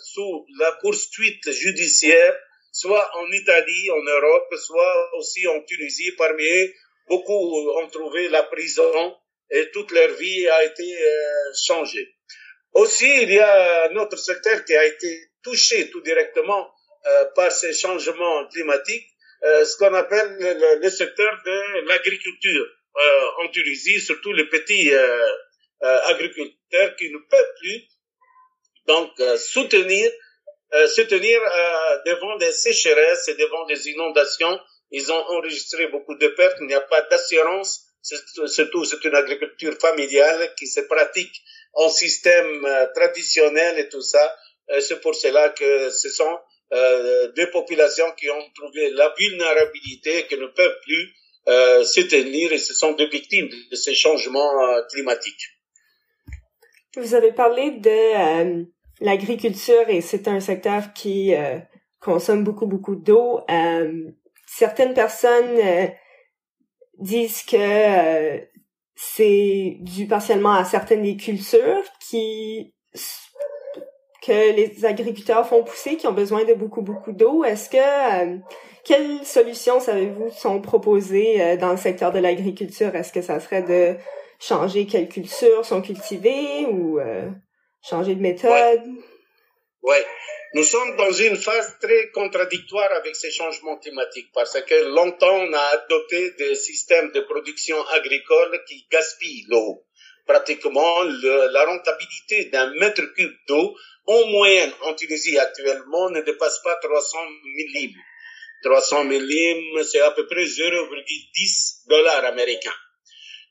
sous 0.00 0.46
la 0.58 0.72
poursuite 0.80 1.50
judiciaire 1.50 2.36
soit 2.72 3.10
en 3.18 3.30
Italie, 3.30 3.90
en 3.90 4.02
Europe, 4.02 4.54
soit 4.56 5.16
aussi 5.18 5.46
en 5.46 5.60
Tunisie. 5.62 6.12
Parmi 6.12 6.44
eux, 6.44 6.72
beaucoup 7.08 7.70
ont 7.78 7.88
trouvé 7.88 8.28
la 8.28 8.42
prison 8.44 9.16
et 9.50 9.70
toute 9.72 9.90
leur 9.92 10.08
vie 10.16 10.48
a 10.48 10.64
été 10.64 10.82
euh, 10.82 11.52
changée. 11.62 12.16
Aussi, 12.72 13.22
il 13.22 13.32
y 13.32 13.38
a 13.38 13.90
un 13.90 13.96
autre 13.96 14.16
secteur 14.16 14.64
qui 14.64 14.74
a 14.74 14.86
été 14.86 15.30
touché 15.42 15.90
tout 15.90 16.00
directement 16.00 16.72
euh, 17.06 17.24
par 17.34 17.52
ces 17.52 17.74
changements 17.74 18.48
climatiques, 18.48 19.08
euh, 19.44 19.64
ce 19.64 19.76
qu'on 19.76 19.92
appelle 19.92 20.36
le, 20.38 20.80
le, 20.80 20.90
secteur 20.90 21.36
de 21.44 21.88
l'agriculture 21.88 22.64
euh, 22.64 22.81
en 23.38 23.48
Tunisie, 23.48 24.00
surtout 24.00 24.32
les 24.32 24.46
petits 24.46 24.92
euh, 24.92 25.32
euh, 25.82 26.00
agriculteurs 26.04 26.96
qui 26.96 27.10
ne 27.10 27.18
peuvent 27.18 27.54
plus 27.60 27.88
donc 28.86 29.10
soutenir 29.38 30.10
euh, 30.74 30.86
se 30.86 31.02
tenir 31.02 31.38
euh, 31.42 31.98
devant 32.06 32.36
des 32.38 32.50
sécheresses 32.50 33.28
et 33.28 33.34
devant 33.34 33.66
des 33.66 33.90
inondations. 33.90 34.58
Ils 34.90 35.12
ont 35.12 35.24
enregistré 35.36 35.86
beaucoup 35.88 36.14
de 36.14 36.28
pertes. 36.28 36.56
Il 36.60 36.66
n'y 36.66 36.74
a 36.74 36.80
pas 36.80 37.02
d'assurance. 37.02 37.82
Surtout, 38.46 38.84
c'est 38.84 39.04
une 39.04 39.14
agriculture 39.14 39.74
familiale 39.78 40.54
qui 40.58 40.66
se 40.66 40.80
pratique 40.80 41.34
en 41.74 41.90
système 41.90 42.64
euh, 42.64 42.86
traditionnel 42.94 43.78
et 43.78 43.88
tout 43.88 44.00
ça. 44.00 44.24
c'est 44.80 45.00
pour 45.00 45.14
cela 45.14 45.50
que 45.50 45.90
ce 45.90 46.08
sont 46.08 46.38
des 47.36 47.48
populations 47.48 48.10
qui 48.12 48.30
ont 48.30 48.50
trouvé 48.54 48.90
la 48.90 49.14
vulnérabilité, 49.18 50.26
qui 50.26 50.38
ne 50.38 50.46
peuvent 50.46 50.78
plus 50.86 51.14
se 51.46 52.00
tenir 52.00 52.52
et 52.52 52.58
ce 52.58 52.74
sont 52.74 52.92
des 52.92 53.06
victimes 53.06 53.48
de 53.70 53.76
ces 53.76 53.94
changements 53.94 54.52
climatiques. 54.90 55.48
Vous 56.96 57.14
avez 57.14 57.32
parlé 57.32 57.70
de 57.70 58.66
l'agriculture 59.00 59.88
et 59.88 60.00
c'est 60.00 60.28
un 60.28 60.40
secteur 60.40 60.92
qui 60.92 61.34
euh, 61.34 61.58
consomme 62.00 62.44
beaucoup 62.44 62.66
beaucoup 62.66 62.96
d'eau. 62.96 63.40
Euh, 63.50 64.10
certaines 64.46 64.94
personnes 64.94 65.58
euh, 65.58 65.86
disent 66.98 67.42
que 67.42 68.40
c'est 68.94 69.78
dû 69.80 70.06
partiellement 70.06 70.52
à 70.52 70.64
certaines 70.64 71.02
des 71.02 71.16
cultures 71.16 71.82
qui 72.08 72.74
que 74.24 74.52
les 74.54 74.84
agriculteurs 74.84 75.46
font 75.46 75.64
pousser 75.64 75.96
qui 75.96 76.06
ont 76.06 76.12
besoin 76.12 76.44
de 76.44 76.54
beaucoup 76.54 76.82
beaucoup 76.82 77.12
d'eau. 77.12 77.44
Est-ce 77.44 77.68
que 77.68 78.38
quelles 78.84 79.24
solutions 79.24 79.80
savez-vous 79.80 80.30
sont 80.30 80.60
proposées 80.60 81.56
dans 81.56 81.72
le 81.72 81.76
secteur 81.76 82.12
de 82.12 82.18
l'agriculture? 82.20 82.94
Est-ce 82.94 83.12
que 83.12 83.22
ça 83.22 83.40
serait 83.40 83.62
de 83.62 83.96
changer 84.38 84.86
quelles 84.86 85.08
cultures 85.08 85.64
sont 85.64 85.82
cultivées 85.82 86.66
ou 86.66 87.00
changer 87.82 88.14
de 88.14 88.20
méthode? 88.20 88.82
Oui. 89.82 89.96
Nous 90.54 90.64
sommes 90.64 90.96
dans 90.96 91.10
une 91.10 91.36
phase 91.36 91.78
très 91.80 92.10
contradictoire 92.10 92.92
avec 92.92 93.16
ces 93.16 93.30
changements 93.30 93.78
climatiques 93.78 94.30
parce 94.34 94.60
que 94.60 94.94
longtemps 94.94 95.34
on 95.34 95.52
a 95.52 95.60
adopté 95.76 96.32
des 96.38 96.54
systèmes 96.54 97.10
de 97.12 97.20
production 97.20 97.76
agricole 97.86 98.62
qui 98.68 98.86
gaspillent 98.92 99.46
l'eau. 99.48 99.82
Pratiquement 100.26 101.02
la 101.02 101.64
rentabilité 101.64 102.50
d'un 102.50 102.72
mètre 102.74 103.02
cube 103.14 103.34
d'eau 103.48 103.74
en 104.06 104.26
moyenne 104.26 104.72
en 104.82 104.94
Tunisie 104.94 105.38
actuellement 105.38 106.10
ne 106.10 106.20
dépasse 106.20 106.60
pas 106.62 106.76
300 106.76 107.18
millim. 107.44 107.92
300 108.62 109.04
millim, 109.04 109.82
c'est 109.84 110.00
à 110.00 110.10
peu 110.12 110.26
près 110.26 110.44
0,10 110.44 111.88
dollars 111.88 112.24
américains. 112.24 112.74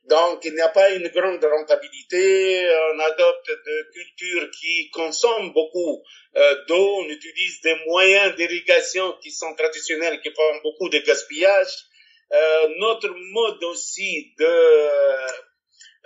Donc, 0.05 0.43
il 0.45 0.53
n'y 0.53 0.61
a 0.61 0.69
pas 0.69 0.89
une 0.91 1.07
grande 1.09 1.43
rentabilité. 1.43 2.67
On 2.93 2.99
adopte 2.99 3.51
des 3.65 3.81
cultures 3.93 4.49
qui 4.59 4.89
consomment 4.89 5.53
beaucoup 5.53 6.03
euh, 6.35 6.65
d'eau. 6.67 7.01
On 7.01 7.07
utilise 7.07 7.61
des 7.61 7.75
moyens 7.85 8.35
d'irrigation 8.35 9.13
qui 9.21 9.31
sont 9.31 9.53
traditionnels, 9.55 10.19
qui 10.21 10.31
font 10.31 10.59
beaucoup 10.63 10.89
de 10.89 10.97
gaspillage. 10.99 11.73
Euh, 12.31 12.67
notre 12.77 13.09
mode 13.09 13.63
aussi 13.65 14.33
de 14.39 15.50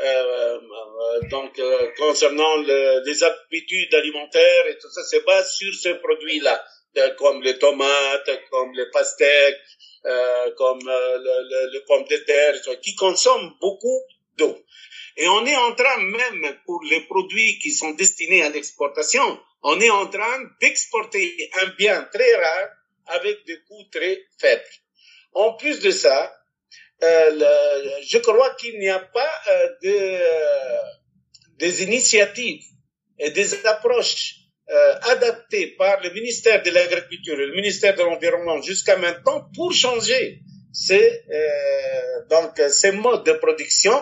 euh, 0.02 0.58
euh 0.58 1.28
donc 1.30 1.58
euh, 1.60 1.88
concernant 1.98 2.58
le, 2.58 3.04
les 3.06 3.24
habitudes 3.24 3.94
alimentaires 3.94 4.68
et 4.68 4.78
tout 4.78 4.90
ça, 4.90 5.02
c'est 5.04 5.26
base 5.26 5.54
sur 5.54 5.74
ces 5.74 5.96
produits-là, 5.96 6.64
comme 7.18 7.42
les 7.42 7.58
tomates, 7.58 8.30
comme 8.52 8.74
les 8.74 8.90
pastèques, 8.92 9.62
euh, 10.06 10.52
comme 10.56 10.88
euh, 10.88 11.18
le, 11.18 11.50
le, 11.50 11.72
le, 11.74 11.84
pomme 11.86 12.04
de 12.04 12.18
terre, 12.18 12.54
qui 12.84 12.94
consomment 12.94 13.56
beaucoup 13.60 14.02
d'eau. 14.38 14.56
Et 15.18 15.28
on 15.28 15.44
est 15.48 15.56
en 15.56 15.74
train 15.74 15.98
même, 15.98 16.60
pour 16.68 16.84
les 16.84 17.02
produits 17.02 17.58
qui 17.58 17.72
sont 17.72 17.90
destinés 17.92 18.44
à 18.44 18.50
l'exportation, 18.50 19.40
on 19.64 19.82
est 19.82 19.90
en 19.90 20.06
train 20.06 20.44
d'exporter 20.62 21.50
un 21.60 21.68
bien 21.78 22.08
très 22.14 22.36
rare 22.36 22.70
avec 23.08 23.46
des 23.46 23.58
coûts 23.68 23.86
très 23.92 24.28
faibles. 24.38 24.64
En 25.34 25.54
plus 25.54 25.80
de 25.80 25.90
ça, 25.90 26.32
le, 27.02 28.02
je 28.08 28.18
crois 28.20 28.56
qu'il 28.56 28.80
n'y 28.80 28.90
a 28.90 29.00
pas 29.00 29.32
euh, 29.52 29.68
de, 29.84 29.90
euh, 29.90 30.78
des 31.58 31.84
initiatives 31.84 32.64
et 33.20 33.32
des 33.32 33.66
approches 33.66 34.36
euh, 34.70 34.96
adapté 35.12 35.76
par 35.78 36.02
le 36.02 36.10
ministère 36.12 36.64
de 36.64 36.72
l'Agriculture 36.72 37.40
et 37.40 37.46
le 37.46 37.54
ministère 37.54 37.96
de 37.96 38.02
l'Environnement 38.02 38.62
jusqu'à 38.62 38.98
maintenant 38.98 39.48
pour 39.54 39.72
changer 39.74 40.40
ces, 40.74 41.22
euh, 41.32 42.26
donc, 42.30 42.58
ces 42.70 42.92
modes 42.92 43.26
de 43.26 43.34
production 43.34 43.94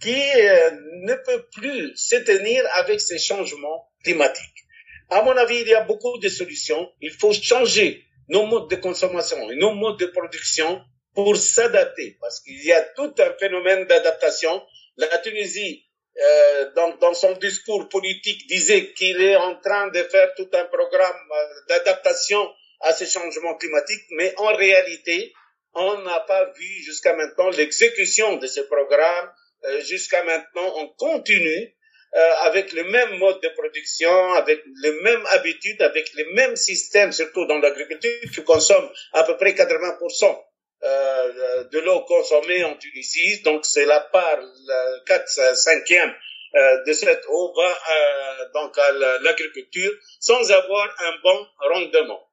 qui 0.00 0.14
euh, 0.14 0.70
ne 1.02 1.14
peuvent 1.14 1.48
plus 1.52 1.96
se 1.96 2.16
tenir 2.16 2.62
avec 2.74 3.00
ces 3.00 3.18
changements 3.18 3.88
climatiques. 4.02 4.64
À 5.08 5.22
mon 5.22 5.36
avis, 5.36 5.60
il 5.60 5.68
y 5.68 5.74
a 5.74 5.84
beaucoup 5.84 6.18
de 6.18 6.28
solutions. 6.28 6.90
Il 7.00 7.10
faut 7.10 7.32
changer 7.32 8.04
nos 8.28 8.46
modes 8.46 8.70
de 8.70 8.76
consommation 8.76 9.50
et 9.50 9.56
nos 9.56 9.72
modes 9.72 9.98
de 9.98 10.06
production 10.06 10.82
pour 11.14 11.36
s'adapter 11.36 12.16
parce 12.20 12.40
qu'il 12.40 12.62
y 12.64 12.72
a 12.72 12.80
tout 12.80 13.14
un 13.18 13.32
phénomène 13.38 13.86
d'adaptation. 13.86 14.62
La 14.96 15.18
Tunisie 15.18 15.84
euh, 16.16 16.70
dans, 16.76 16.96
dans, 16.98 17.14
son 17.14 17.32
discours 17.32 17.88
politique, 17.88 18.46
disait 18.46 18.92
qu'il 18.92 19.20
est 19.20 19.34
en 19.34 19.56
train 19.56 19.88
de 19.88 20.00
faire 20.04 20.32
tout 20.36 20.48
un 20.52 20.64
programme 20.66 21.16
euh, 21.32 21.46
d'adaptation 21.68 22.48
à 22.82 22.92
ces 22.92 23.06
changements 23.06 23.56
climatiques, 23.56 24.04
mais 24.10 24.32
en 24.36 24.54
réalité, 24.54 25.32
on 25.74 25.98
n'a 26.02 26.20
pas 26.20 26.52
vu 26.52 26.82
jusqu'à 26.84 27.16
maintenant 27.16 27.50
l'exécution 27.50 28.36
de 28.36 28.46
ce 28.46 28.60
programme. 28.60 29.30
Euh, 29.64 29.80
jusqu'à 29.80 30.22
maintenant, 30.22 30.72
on 30.76 30.88
continue 30.88 31.74
euh, 32.14 32.30
avec 32.42 32.72
le 32.72 32.84
même 32.84 33.18
mode 33.18 33.40
de 33.42 33.48
production, 33.48 34.34
avec 34.34 34.62
les 34.82 34.92
mêmes 35.00 35.26
habitudes, 35.30 35.82
avec 35.82 36.12
les 36.14 36.26
mêmes 36.26 36.54
systèmes, 36.54 37.10
surtout 37.10 37.44
dans 37.46 37.58
l'agriculture, 37.58 38.30
qui 38.32 38.44
consomme 38.44 38.88
à 39.14 39.24
peu 39.24 39.36
près 39.36 39.52
80% 39.52 40.24
euh, 40.24 40.32
de 40.82 41.78
l'eau 41.78 42.00
consommée 42.02 42.64
en 42.64 42.76
Tunisie. 42.76 43.42
Donc 43.42 43.64
c'est 43.64 43.86
la 43.86 44.00
part, 44.00 44.40
la 44.66 45.00
4 45.06 45.56
cinquième 45.56 46.14
euh, 46.56 46.84
de 46.84 46.92
cette 46.92 47.24
eau 47.28 47.52
va 47.56 47.68
euh, 47.68 48.48
donc 48.54 48.78
à 48.78 48.92
l'agriculture 49.22 49.92
sans 50.20 50.52
avoir 50.52 50.88
un 51.00 51.12
bon 51.22 51.46
rendement 51.58 52.28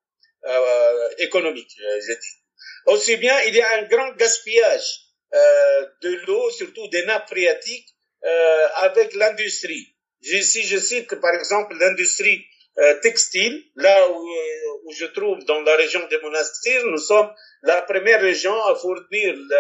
euh, 0.46 1.10
économique, 1.18 1.72
je 1.78 2.14
dis. 2.14 2.38
Aussi 2.86 3.18
bien, 3.18 3.40
il 3.48 3.56
y 3.56 3.62
a 3.62 3.80
un 3.80 3.84
grand 3.84 4.12
gaspillage 4.14 5.08
euh, 5.34 5.86
de 6.04 6.16
l'eau, 6.28 6.52
surtout 6.52 6.88
des 6.90 7.04
nappes 7.06 7.30
phréatiques, 7.30 7.90
euh, 8.24 8.68
avec 8.76 9.16
l'industrie. 9.16 9.96
Si 10.22 10.64
je 10.64 10.78
cite 10.78 11.16
par 11.20 11.34
exemple 11.34 11.76
l'industrie 11.80 12.46
textile, 13.02 13.64
là 13.76 14.10
où, 14.10 14.30
où 14.86 14.92
je 14.94 15.06
trouve 15.06 15.44
dans 15.46 15.62
la 15.62 15.76
région 15.76 16.02
des 16.10 16.20
monastères, 16.20 16.86
nous 16.86 16.98
sommes 16.98 17.30
la 17.64 17.82
première 17.82 18.22
région 18.22 18.56
à 18.64 18.76
fournir 18.76 19.34
le, 19.36 19.56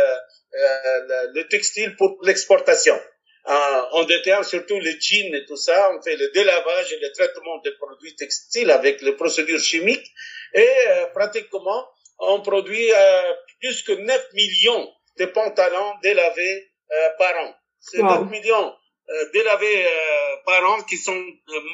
euh, 0.54 1.00
le, 1.08 1.34
le 1.34 1.48
textile 1.48 1.96
pour 1.96 2.18
l'exportation. 2.24 3.00
Euh, 3.48 3.82
on 3.94 4.04
déterre 4.04 4.46
surtout 4.46 4.80
les 4.80 5.00
jeans 5.00 5.34
et 5.34 5.46
tout 5.46 5.58
ça. 5.58 5.92
On 5.94 6.02
fait 6.02 6.16
le 6.16 6.30
délavage 6.30 6.94
et 6.94 7.00
le 7.00 7.12
traitement 7.12 7.58
des 7.60 7.72
produits 7.72 8.16
textiles 8.16 8.70
avec 8.70 9.02
les 9.02 9.14
procédures 9.14 9.60
chimiques. 9.60 10.12
Et 10.54 10.68
euh, 10.90 11.08
pratiquement, 11.08 11.88
on 12.20 12.42
produit 12.42 12.92
euh, 12.92 13.34
plus 13.60 13.82
que 13.84 13.94
9 13.94 14.28
millions 14.34 14.90
de 15.18 15.26
pantalons 15.26 15.94
délavés 16.04 16.72
euh, 16.92 17.10
par 17.18 17.36
an. 17.44 17.56
C'est 17.80 18.04
9 18.04 18.30
millions 18.30 18.76
euh, 19.10 19.32
délavés 19.32 19.86
euh, 19.86 20.36
par 20.46 20.70
an 20.72 20.84
qui 20.84 20.98
sont 20.98 21.24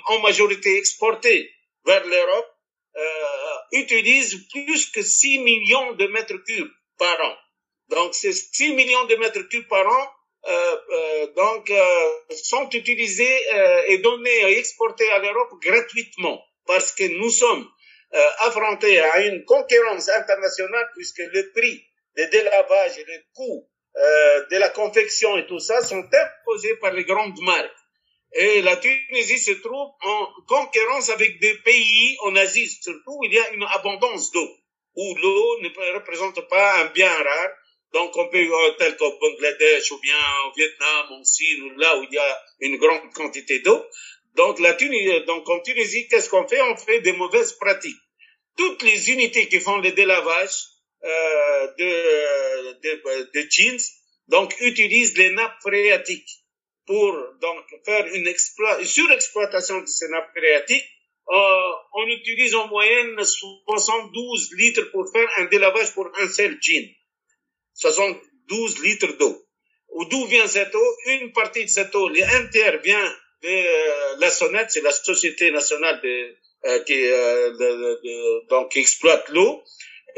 en 0.07 0.19
majorité 0.19 0.77
exportés 0.77 1.51
vers 1.85 2.05
l'Europe, 2.05 2.53
utilisent 3.73 4.47
plus 4.51 4.89
que 4.89 5.03
6 5.03 5.39
millions 5.39 5.93
de 5.93 6.07
mètres 6.07 6.37
cubes 6.47 6.71
par 6.97 7.19
an. 7.21 7.35
Donc, 7.89 8.15
ces 8.15 8.31
6 8.31 8.73
millions 8.73 9.05
de 9.05 9.15
mètres 9.17 9.41
cubes 9.49 9.67
par 9.67 9.85
an 9.87 10.11
euh, 10.47 10.77
euh, 10.91 11.27
donc 11.35 11.69
euh, 11.69 12.09
sont 12.29 12.69
utilisés 12.69 13.39
et 13.87 13.97
donnés 13.97 14.51
et 14.51 14.59
exportés 14.59 15.09
à 15.09 15.19
l'Europe 15.19 15.51
gratuitement 15.61 16.41
parce 16.65 16.93
que 16.93 17.03
nous 17.19 17.29
sommes 17.29 17.67
affrontés 18.39 18.99
à 18.99 19.25
une 19.25 19.43
concurrence 19.43 20.07
internationale 20.07 20.89
puisque 20.95 21.19
le 21.19 21.51
prix 21.51 21.83
des 22.15 22.27
délavage 22.27 22.97
et 22.97 23.03
le 23.03 23.19
coût 23.35 23.69
de 24.51 24.57
la 24.57 24.69
confection 24.69 25.37
et 25.37 25.47
tout 25.47 25.59
ça 25.59 25.81
sont 25.81 26.03
imposés 26.03 26.75
par 26.77 26.93
les 26.93 27.03
grandes 27.03 27.39
marques. 27.41 27.71
Et 28.33 28.61
la 28.61 28.77
Tunisie 28.77 29.39
se 29.39 29.51
trouve 29.53 29.89
en 30.01 30.27
concurrence 30.47 31.09
avec 31.09 31.39
des 31.39 31.55
pays 31.59 32.17
en 32.23 32.35
Asie 32.35 32.67
surtout 32.67 33.17
où 33.17 33.23
il 33.23 33.33
y 33.33 33.39
a 33.39 33.49
une 33.51 33.63
abondance 33.63 34.31
d'eau, 34.31 34.49
où 34.95 35.15
l'eau 35.15 35.59
ne 35.61 35.93
représente 35.95 36.47
pas 36.47 36.81
un 36.81 36.85
bien 36.87 37.09
rare 37.09 37.51
donc, 37.93 38.15
on 38.17 38.27
peut, 38.27 38.47
tel 38.77 38.97
qu'au 38.97 39.17
Bangladesh 39.19 39.91
ou 39.91 39.99
bien 39.99 40.17
au 40.45 40.51
Vietnam, 40.55 41.05
en 41.11 41.23
Chine, 41.23 41.73
là 41.77 41.97
où 41.97 42.03
il 42.03 42.13
y 42.13 42.17
a 42.17 42.41
une 42.59 42.77
grande 42.77 43.13
quantité 43.13 43.59
d'eau. 43.59 43.83
Donc, 44.35 44.59
la 44.59 44.73
Tunisie, 44.73 45.23
donc 45.25 45.49
en 45.49 45.59
Tunisie, 45.61 46.07
qu'est-ce 46.07 46.29
qu'on 46.29 46.47
fait? 46.47 46.61
On 46.61 46.75
fait 46.75 46.99
des 46.99 47.13
mauvaises 47.13 47.53
pratiques. 47.53 47.97
Toutes 48.57 48.83
les 48.83 49.11
unités 49.11 49.47
qui 49.47 49.59
font 49.59 49.77
le 49.77 49.91
délavage 49.91 50.67
euh, 51.03 51.67
de, 51.77 52.81
de, 52.81 53.31
de, 53.33 53.47
jeans, 53.49 53.79
donc 54.27 54.55
utilisent 54.59 55.17
les 55.17 55.31
nappes 55.31 55.59
phréatiques 55.61 56.29
pour 56.85 57.13
donc 57.41 57.63
faire 57.85 58.05
une, 58.07 58.27
une 58.27 58.85
surexploitation 58.85 59.81
de 59.81 59.85
ces 59.85 60.07
nappes 60.09 60.31
phréatiques. 60.35 60.85
Euh, 61.29 61.71
on 61.93 62.07
utilise 62.07 62.55
en 62.55 62.67
moyenne 62.67 63.15
72 63.23 64.53
litres 64.53 64.89
pour 64.91 65.11
faire 65.11 65.27
un 65.37 65.45
délavage 65.45 65.93
pour 65.93 66.09
un 66.19 66.27
seul 66.29 66.57
jean. 66.61 66.87
72 67.73 68.81
litres 68.83 69.17
d'eau. 69.17 69.47
D'où 70.09 70.25
vient 70.25 70.47
cette 70.47 70.73
eau? 70.73 70.95
Une 71.07 71.31
partie 71.33 71.65
de 71.65 71.69
cette 71.69 71.93
eau, 71.95 72.07
l'entière 72.09 72.81
vient 72.81 73.15
de 73.43 73.49
euh, 73.49 74.15
la 74.19 74.29
Sonnette, 74.29 74.71
c'est 74.71 74.81
la 74.81 74.91
société 74.91 75.51
nationale 75.51 75.99
de, 76.01 76.35
euh, 76.65 76.83
qui, 76.83 77.05
euh, 77.05 77.51
de, 77.51 78.47
donc, 78.49 78.71
qui 78.71 78.79
exploite 78.79 79.29
l'eau, 79.29 79.63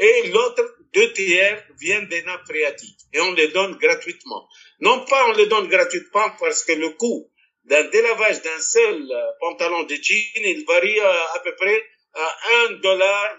et 0.00 0.28
l'autre, 0.28 0.64
deux 0.92 1.12
tiers, 1.12 1.64
viennent 1.78 2.08
des 2.08 2.22
nappes 2.22 2.46
phréatiques, 2.46 2.98
et 3.12 3.20
on 3.20 3.32
les 3.32 3.48
donne 3.48 3.76
gratuitement. 3.76 4.48
Non 4.80 5.04
pas 5.04 5.28
on 5.28 5.32
les 5.32 5.46
donne 5.46 5.68
gratuitement 5.68 6.30
parce 6.40 6.64
que 6.64 6.72
le 6.72 6.90
coût 6.90 7.30
d'un 7.64 7.84
délavage 7.84 8.42
d'un 8.42 8.60
seul 8.60 9.06
euh, 9.12 9.30
pantalon 9.38 9.84
de 9.84 9.94
jean, 9.94 10.42
il 10.42 10.64
varie 10.66 10.98
à, 11.00 11.34
à 11.34 11.40
peu 11.40 11.54
près 11.54 11.84
à 12.14 12.36
1,5 12.70 12.80
dollar 12.80 13.36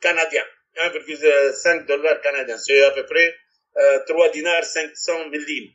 canadien. 0.00 0.44
1,5 0.76 1.86
dollars 1.86 2.20
canadiens. 2.20 2.58
C'est 2.58 2.82
à 2.82 2.90
peu 2.92 3.04
près 3.06 3.34
euh, 3.76 3.98
3 4.06 4.28
dinars 4.30 4.64
500 4.64 5.28
millimètres. 5.28 5.74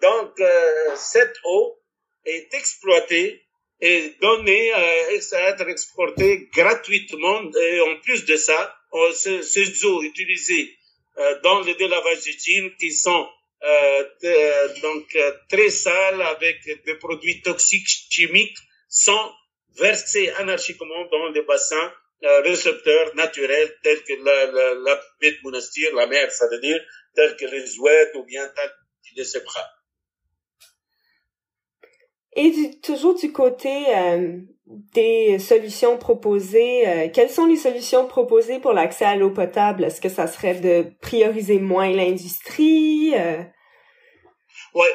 Donc, 0.00 0.40
euh, 0.40 0.96
cette 0.96 1.36
eau 1.44 1.78
est 2.24 2.52
exploitée 2.54 3.42
et 3.80 4.16
donnée 4.20 4.72
euh, 4.72 5.18
à 5.32 5.40
être 5.50 5.68
exportée 5.68 6.48
gratuitement. 6.54 7.40
Et 7.60 7.80
en 7.80 7.96
plus 8.00 8.24
de 8.24 8.36
ça, 8.36 8.74
ces, 9.14 9.42
ces 9.42 9.84
eaux 9.84 10.02
utilisées 10.02 10.76
euh, 11.18 11.40
dans 11.42 11.60
le 11.60 11.74
délavage 11.74 12.24
de 12.24 12.32
jeans 12.32 12.76
qui 12.78 12.92
sont 12.92 13.28
euh, 13.64 14.68
donc 14.82 15.16
très 15.48 15.70
sales 15.70 16.22
avec 16.22 16.58
des 16.84 16.94
produits 16.96 17.42
toxiques 17.42 17.88
chimiques 18.10 18.58
sont 18.88 19.30
versées 19.76 20.30
anarchiquement 20.30 21.04
dans 21.10 21.28
les 21.30 21.42
bassins 21.42 21.92
récepteurs 22.44 23.14
naturels 23.16 23.76
tels 23.82 24.04
que 24.04 24.12
la, 24.24 24.46
la, 24.46 24.74
la 24.74 24.94
de 25.20 25.38
monastir, 25.42 25.92
la 25.94 26.06
mer, 26.06 26.30
ça 26.30 26.46
veut 26.48 26.60
dire, 26.60 26.80
tels 27.14 27.36
que 27.36 27.46
les 27.46 27.78
ouettes 27.78 28.14
ou 28.14 28.24
bien 28.24 28.46
tels 28.54 28.70
que 28.70 29.20
les 29.20 29.40
bras. 29.40 29.70
Et 32.34 32.80
toujours 32.82 33.14
du 33.14 33.30
côté 33.32 33.94
euh, 33.94 34.38
des 34.66 35.38
solutions 35.38 35.98
proposées, 35.98 36.88
euh, 36.88 37.08
quelles 37.12 37.30
sont 37.30 37.46
les 37.46 37.56
solutions 37.56 38.06
proposées 38.06 38.58
pour 38.58 38.72
l'accès 38.72 39.04
à 39.04 39.16
l'eau 39.16 39.30
potable? 39.30 39.84
Est-ce 39.84 40.00
que 40.00 40.08
ça 40.08 40.26
serait 40.26 40.54
de 40.54 40.86
prioriser 41.00 41.58
moins 41.58 41.90
l'industrie? 41.90 43.12
Euh? 43.16 43.42
Ouais, 44.74 44.92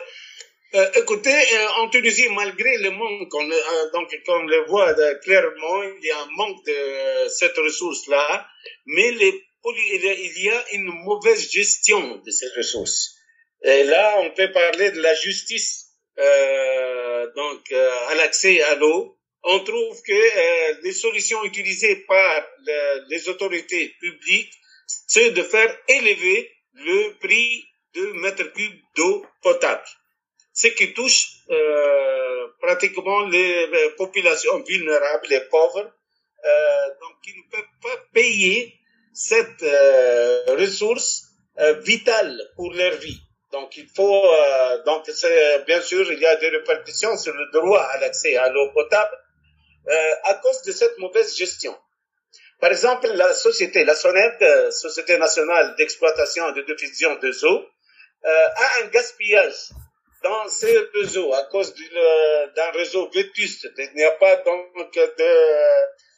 euh, 0.75 0.85
écoutez, 0.95 1.29
euh, 1.29 1.67
en 1.77 1.89
Tunisie, 1.89 2.27
malgré 2.29 2.77
le 2.77 2.91
manque, 2.91 3.33
on, 3.33 3.49
euh, 3.49 3.91
donc 3.93 4.13
on 4.27 4.43
le 4.43 4.65
voit 4.67 4.93
clairement, 5.23 5.83
il 5.83 6.05
y 6.05 6.11
a 6.11 6.19
un 6.19 6.29
manque 6.35 6.65
de 6.65 7.29
cette 7.29 7.57
ressource-là, 7.57 8.45
mais 8.85 9.13
il 9.13 10.43
y 10.43 10.49
a 10.49 10.65
une 10.73 10.91
mauvaise 11.05 11.49
gestion 11.49 12.17
de 12.17 12.31
ces 12.31 12.47
ressources. 12.57 13.15
Et 13.63 13.83
là, 13.85 14.17
on 14.19 14.31
peut 14.31 14.51
parler 14.51 14.91
de 14.91 15.01
la 15.01 15.15
justice 15.15 15.85
donc 17.35 17.71
à 18.09 18.15
l'accès 18.15 18.61
à 18.63 18.75
l'eau. 18.75 19.16
On 19.43 19.59
trouve 19.59 20.01
que 20.01 20.83
les 20.83 20.91
solutions 20.91 21.43
utilisées 21.43 21.97
par 22.07 22.45
les 23.09 23.29
autorités 23.29 23.95
publiques, 23.99 24.53
c'est 25.07 25.31
de 25.31 25.43
faire 25.43 25.75
élever 25.87 26.51
le 26.73 27.13
prix 27.19 27.65
de 27.93 28.11
mètre 28.13 28.51
cube 28.53 28.79
d'eau 28.95 29.25
potable 29.41 29.85
ce 30.57 30.67
qui 30.69 30.91
touche 30.93 31.43
euh, 31.51 32.47
pratiquement 32.59 33.21
les, 33.27 33.69
populations 33.95 34.59
vulnérables 34.63 35.31
et 35.31 35.41
pauvres, 35.51 35.85
euh, 36.45 36.87
donc 36.99 37.13
qui 37.23 37.31
ne 37.37 37.43
peuvent 37.51 37.75
pas 37.83 37.97
payer 38.11 38.73
cette 39.13 39.61
euh, 39.61 40.55
ressource 40.57 41.25
euh, 41.59 41.73
vitale 41.81 42.41
pour 42.55 42.73
leur 42.73 42.95
vie. 42.95 43.19
Donc 43.51 43.77
il 43.77 43.87
faut, 43.95 44.25
euh, 44.33 44.83
donc 44.83 45.05
bien 45.67 45.81
sûr 45.81 46.11
il 46.11 46.19
y 46.19 46.25
a 46.25 46.35
des 46.37 46.49
répercussions 46.49 47.15
sur 47.17 47.35
le 47.35 47.45
droit 47.53 47.81
à 47.93 47.99
l'accès 47.99 48.35
à 48.35 48.49
l'eau 48.49 48.71
potable 48.73 49.15
euh, 49.15 49.26
à 50.23 50.33
cause 50.35 50.61
de 50.63 50.71
cette 50.71 50.97
mauvaise 50.97 51.35
gestion. 51.35 51.75
Par 52.59 52.71
exemple, 52.71 53.07
la 53.13 53.33
société, 53.33 53.85
la 53.85 53.95
SONED, 53.95 54.71
Société 54.71 55.17
nationale 55.17 55.75
d'exploitation 55.77 56.49
et 56.49 56.53
de 56.53 56.61
diffusion 56.63 57.15
des 57.15 57.45
eaux, 57.45 57.65
a 58.23 58.81
un 58.81 58.87
gaspillage 58.87 59.71
dans 60.23 60.47
ces 60.49 60.77
réseaux, 60.93 61.33
à 61.33 61.43
cause 61.43 61.73
d'un 62.55 62.71
réseau 62.71 63.09
vétuste, 63.09 63.69
il 63.77 63.91
n'y 63.95 64.03
a 64.03 64.11
pas 64.11 64.35
donc 64.37 64.93
de, 64.93 65.23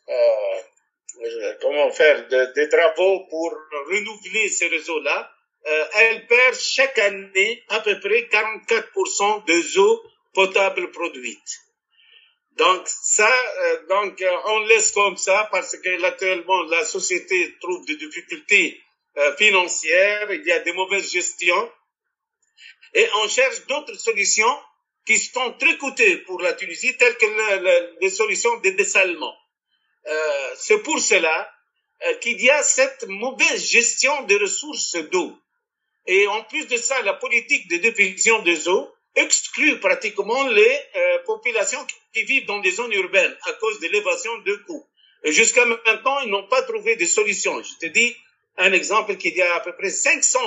euh, 0.10 1.54
comment 1.62 1.92
faire, 1.92 2.28
de, 2.28 2.54
des 2.54 2.70
travaux 2.70 3.26
pour 3.30 3.56
renouveler 3.88 4.50
ces 4.50 4.68
réseaux-là, 4.68 5.30
euh, 5.68 5.86
elle 5.96 6.28
perd 6.28 6.56
chaque 6.56 6.98
année 7.00 7.64
à 7.70 7.82
peu 7.82 8.00
près 8.00 8.30
44% 8.32 9.46
des 9.46 9.78
eaux 9.78 10.02
potables 10.34 10.92
produites. 10.92 11.60
Donc 12.60 12.88
ça, 12.88 13.32
euh, 13.62 13.88
donc 13.88 14.24
on 14.46 14.60
laisse 14.66 14.92
comme 14.92 15.18
ça 15.18 15.48
parce 15.52 15.76
que 15.78 16.04
actuellement 16.04 16.62
la 16.64 16.86
société 16.86 17.56
trouve 17.62 17.86
des 17.86 17.96
difficultés 17.96 18.82
euh, 19.18 19.36
financières, 19.38 20.32
il 20.32 20.46
y 20.46 20.52
a 20.52 20.60
des 20.60 20.74
mauvaises 20.74 21.10
gestions 21.12 21.72
et 22.94 23.08
on 23.24 23.28
cherche 23.28 23.66
d'autres 23.68 23.98
solutions 23.98 24.56
qui 25.06 25.18
sont 25.18 25.54
très 25.54 25.78
coûteuses 25.78 26.24
pour 26.26 26.42
la 26.42 26.54
Tunisie, 26.54 26.96
telles 26.98 27.18
que 27.18 27.26
le, 27.26 27.64
le, 27.64 27.98
les 28.02 28.10
solutions 28.10 28.60
de 28.60 28.70
dessalement. 28.72 29.34
Euh, 30.08 30.54
c'est 30.56 30.80
pour 30.80 31.00
cela 31.00 31.52
euh, 32.06 32.14
qu'il 32.16 32.42
y 32.42 32.50
a 32.50 32.62
cette 32.62 33.08
mauvaise 33.08 33.64
gestion 33.64 34.24
des 34.24 34.38
ressources 34.38 34.96
d'eau. 35.12 35.38
Et 36.06 36.28
en 36.28 36.44
plus 36.44 36.68
de 36.68 36.78
ça, 36.78 37.02
la 37.04 37.14
politique 37.14 37.70
de 37.70 37.78
diffusion 37.78 38.40
des 38.44 38.68
eaux 38.68 38.92
exclut 39.16 39.80
pratiquement 39.80 40.48
les 40.48 40.80
euh, 40.96 41.20
populations 41.26 41.84
qui 41.86 41.96
vivent 42.16 42.46
dans 42.46 42.60
des 42.60 42.72
zones 42.72 42.94
urbaines 42.94 43.38
à 43.48 43.54
cause 43.54 43.80
de 43.80 43.88
l'évasion 43.88 44.38
de 44.40 44.56
coûts. 44.68 44.86
Jusqu'à 45.26 45.66
maintenant, 45.66 46.20
ils 46.22 46.30
n'ont 46.30 46.48
pas 46.48 46.62
trouvé 46.64 46.96
de 46.96 47.06
solution. 47.06 47.62
Je 47.62 47.88
te 47.88 47.92
dis 47.92 48.16
un 48.58 48.72
exemple 48.74 49.16
qu'il 49.18 49.36
y 49.36 49.42
a 49.42 49.56
à 49.56 49.60
peu 49.60 49.76
près 49.76 49.90
500 49.90 50.40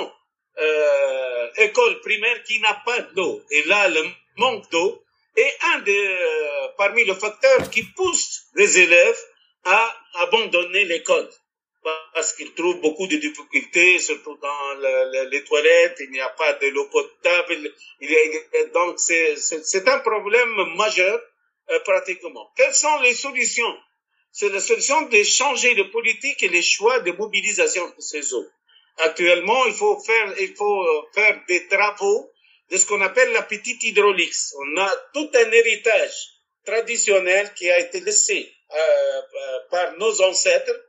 euh, 0.59 1.49
école 1.57 1.99
primaire 2.01 2.43
qui 2.43 2.59
n'a 2.59 2.73
pas 2.85 2.99
d'eau. 3.15 3.41
Et 3.51 3.63
là, 3.63 3.87
le 3.89 4.03
manque 4.37 4.69
d'eau 4.71 5.03
est 5.35 5.53
un 5.73 5.79
des, 5.79 6.05
euh, 6.05 6.67
parmi 6.77 7.03
les 7.05 7.15
facteurs 7.15 7.69
qui 7.69 7.83
poussent 7.83 8.43
les 8.55 8.79
élèves 8.79 9.19
à 9.65 9.95
abandonner 10.15 10.85
l'école. 10.85 11.29
parce 12.13 12.31
qu'ils 12.33 12.53
trouvent 12.53 12.79
beaucoup 12.79 13.07
de 13.07 13.17
difficultés, 13.17 13.99
surtout 13.99 14.37
dans 14.37 14.73
les 15.29 15.43
toilettes, 15.43 15.97
il 15.99 16.11
n'y 16.11 16.21
a 16.21 16.29
pas 16.29 16.53
de 16.53 16.67
l'eau 16.67 16.85
potable. 16.85 17.73
Il 17.99 18.09
donc 18.73 18.99
c'est 18.99 19.87
un 19.89 19.99
problème 19.99 20.53
majeur 20.77 21.21
euh, 21.69 21.79
pratiquement. 21.79 22.51
Quelles 22.55 22.73
sont 22.73 22.99
les 23.01 23.13
solutions? 23.13 23.75
C'est 24.31 24.49
la 24.49 24.59
solution 24.59 25.03
de 25.03 25.23
changer 25.23 25.75
de 25.75 25.83
politique 25.83 26.41
et 26.43 26.49
les 26.49 26.61
choix 26.61 26.99
de 26.99 27.11
mobilisation 27.11 27.87
de 27.87 28.01
ces 28.01 28.33
eaux. 28.33 28.47
Actuellement, 28.97 29.65
il 29.65 29.73
faut 29.73 29.99
faire, 29.99 30.33
il 30.39 30.55
faut 30.55 30.83
euh, 30.83 31.01
faire 31.13 31.39
des 31.47 31.67
travaux 31.67 32.31
de 32.69 32.77
ce 32.77 32.85
qu'on 32.85 33.01
appelle 33.01 33.31
la 33.31 33.43
petite 33.43 33.83
hydraulique. 33.83 34.33
On 34.57 34.77
a 34.77 34.95
tout 35.13 35.29
un 35.33 35.51
héritage 35.51 36.29
traditionnel 36.65 37.53
qui 37.53 37.69
a 37.69 37.79
été 37.79 37.99
laissé 37.99 38.51
euh, 38.73 39.21
par 39.69 39.97
nos 39.97 40.21
ancêtres 40.21 40.79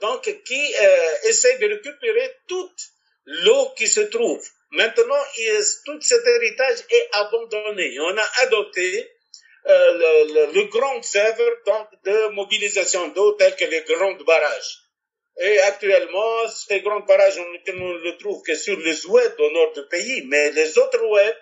donc 0.00 0.22
qui 0.44 0.74
euh, 0.80 1.28
essaie 1.28 1.58
de 1.58 1.66
récupérer 1.66 2.36
toute 2.48 2.80
l'eau 3.24 3.70
qui 3.76 3.86
se 3.86 4.00
trouve. 4.00 4.44
Maintenant, 4.72 5.22
tout 5.84 6.00
cet 6.00 6.26
héritage 6.26 6.78
est 6.90 7.08
abandonné. 7.12 7.98
On 8.00 8.16
a 8.16 8.28
adopté 8.42 9.10
euh, 9.68 10.24
le, 10.28 10.52
le, 10.52 10.64
grand 10.64 11.00
œuvre 11.16 11.50
donc, 11.66 11.88
de 12.04 12.28
mobilisation 12.28 13.08
d'eau 13.08 13.32
telles 13.32 13.56
que 13.56 13.64
les 13.64 13.82
grands 13.82 14.14
barrages. 14.24 14.78
Et 15.38 15.58
actuellement, 15.60 16.48
ces 16.48 16.80
grands 16.80 17.00
barrages, 17.00 17.38
on, 17.38 17.72
ne 17.72 17.98
le 17.98 18.16
trouve 18.16 18.42
que 18.42 18.54
sur 18.54 18.78
les 18.78 19.04
ouest 19.06 19.38
au 19.38 19.50
nord 19.50 19.72
du 19.72 19.82
pays, 19.88 20.22
mais 20.26 20.50
les 20.52 20.78
autres 20.78 21.04
ouest, 21.06 21.36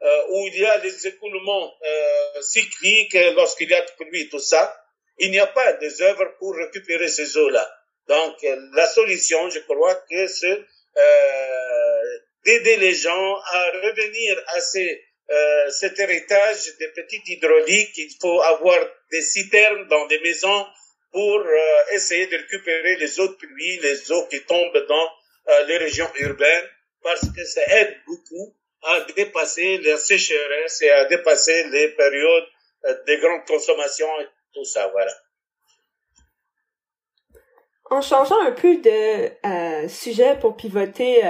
euh, 0.00 0.22
où 0.30 0.46
il 0.46 0.60
y 0.60 0.64
a 0.64 0.78
les 0.78 1.06
écoulements 1.06 1.74
euh, 1.84 2.42
cycliques, 2.42 3.16
lorsqu'il 3.34 3.68
y 3.68 3.74
a 3.74 3.82
de 3.82 3.90
pluie, 3.98 4.28
tout 4.28 4.38
ça, 4.38 4.74
il 5.18 5.30
n'y 5.30 5.38
a 5.38 5.46
pas 5.46 5.72
des 5.74 6.02
œuvres 6.02 6.36
pour 6.38 6.54
récupérer 6.54 7.08
ces 7.08 7.36
eaux-là. 7.36 7.68
Donc, 8.08 8.34
la 8.72 8.86
solution, 8.86 9.50
je 9.50 9.58
crois 9.60 9.94
que 9.94 10.26
c'est 10.26 10.64
euh, 10.96 12.18
d'aider 12.44 12.76
les 12.76 12.94
gens 12.94 13.36
à 13.36 13.70
revenir 13.82 14.42
à 14.48 14.60
ces, 14.60 15.04
euh, 15.30 15.70
cet 15.70 15.98
héritage 15.98 16.74
des 16.78 16.88
petites 16.88 17.28
hydrauliques. 17.28 17.98
Il 17.98 18.10
faut 18.18 18.40
avoir 18.40 18.80
des 19.10 19.20
citernes 19.20 19.86
dans 19.88 20.06
des 20.06 20.20
maisons 20.20 20.66
pour 21.12 21.40
euh, 21.40 21.82
essayer 21.92 22.26
de 22.28 22.36
récupérer 22.36 22.96
les 22.96 23.20
eaux 23.20 23.28
de 23.28 23.34
pluie, 23.34 23.78
les 23.80 24.10
eaux 24.10 24.26
qui 24.28 24.40
tombent 24.44 24.86
dans 24.88 25.08
euh, 25.48 25.64
les 25.66 25.76
régions 25.76 26.10
urbaines, 26.20 26.68
parce 27.02 27.30
que 27.36 27.44
ça 27.44 27.60
aide 27.66 27.94
beaucoup 28.06 28.54
à 28.82 29.00
dépasser 29.14 29.76
la 29.78 29.98
sécheresse 29.98 30.80
et 30.80 30.90
à 30.90 31.04
dépasser 31.04 31.64
les 31.64 31.88
périodes 31.88 32.46
de 32.84 33.16
grande 33.16 33.44
consommation 33.46 34.08
et 34.20 34.26
tout 34.54 34.64
ça, 34.64 34.88
voilà. 34.88 35.12
En 37.90 38.00
changeant 38.00 38.40
un 38.40 38.52
peu 38.52 38.76
de 38.76 39.88
sujet 39.88 40.38
pour 40.40 40.56
pivoter 40.56 41.22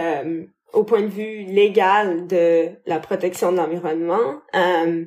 au 0.73 0.85
point 0.85 1.03
de 1.03 1.07
vue 1.07 1.45
légal 1.45 2.27
de 2.27 2.69
la 2.87 2.99
protection 2.99 3.53
de 3.53 3.57
l'environnement, 3.57 4.41
euh, 4.55 5.05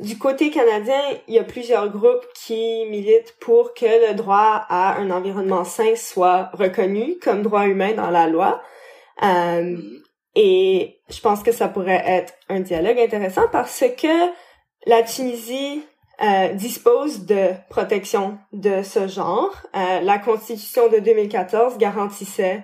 du 0.00 0.18
côté 0.18 0.50
canadien, 0.50 1.00
il 1.28 1.34
y 1.34 1.38
a 1.38 1.44
plusieurs 1.44 1.88
groupes 1.90 2.26
qui 2.34 2.84
militent 2.86 3.36
pour 3.40 3.74
que 3.74 4.08
le 4.08 4.14
droit 4.14 4.64
à 4.68 4.96
un 4.98 5.10
environnement 5.10 5.64
sain 5.64 5.94
soit 5.94 6.50
reconnu 6.52 7.18
comme 7.22 7.42
droit 7.42 7.66
humain 7.66 7.92
dans 7.92 8.10
la 8.10 8.26
loi. 8.26 8.60
et 10.34 10.98
je 11.08 11.20
pense 11.20 11.42
que 11.42 11.52
ça 11.52 11.68
pourrait 11.68 12.02
être 12.04 12.34
un 12.48 12.60
dialogue 12.60 12.98
intéressant 12.98 13.46
parce 13.52 13.84
que 13.96 14.32
la 14.86 15.02
Tunisie 15.02 15.84
euh, 16.22 16.52
dispose 16.52 17.26
de 17.26 17.50
protection 17.68 18.38
de 18.52 18.82
ce 18.82 19.08
genre. 19.08 19.50
Euh, 19.74 20.00
la 20.00 20.18
Constitution 20.18 20.88
de 20.88 20.98
2014 20.98 21.76
garantissait 21.76 22.62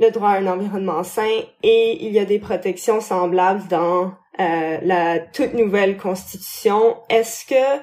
le 0.00 0.10
droit 0.10 0.30
à 0.30 0.38
un 0.38 0.46
environnement 0.46 1.04
sain 1.04 1.42
et 1.62 2.04
il 2.04 2.12
y 2.12 2.18
a 2.18 2.24
des 2.24 2.38
protections 2.38 3.00
semblables 3.00 3.68
dans 3.68 4.14
euh, 4.40 4.78
la 4.82 5.18
toute 5.20 5.52
nouvelle 5.52 5.98
Constitution. 5.98 6.96
Est-ce 7.10 7.44
que, 7.44 7.82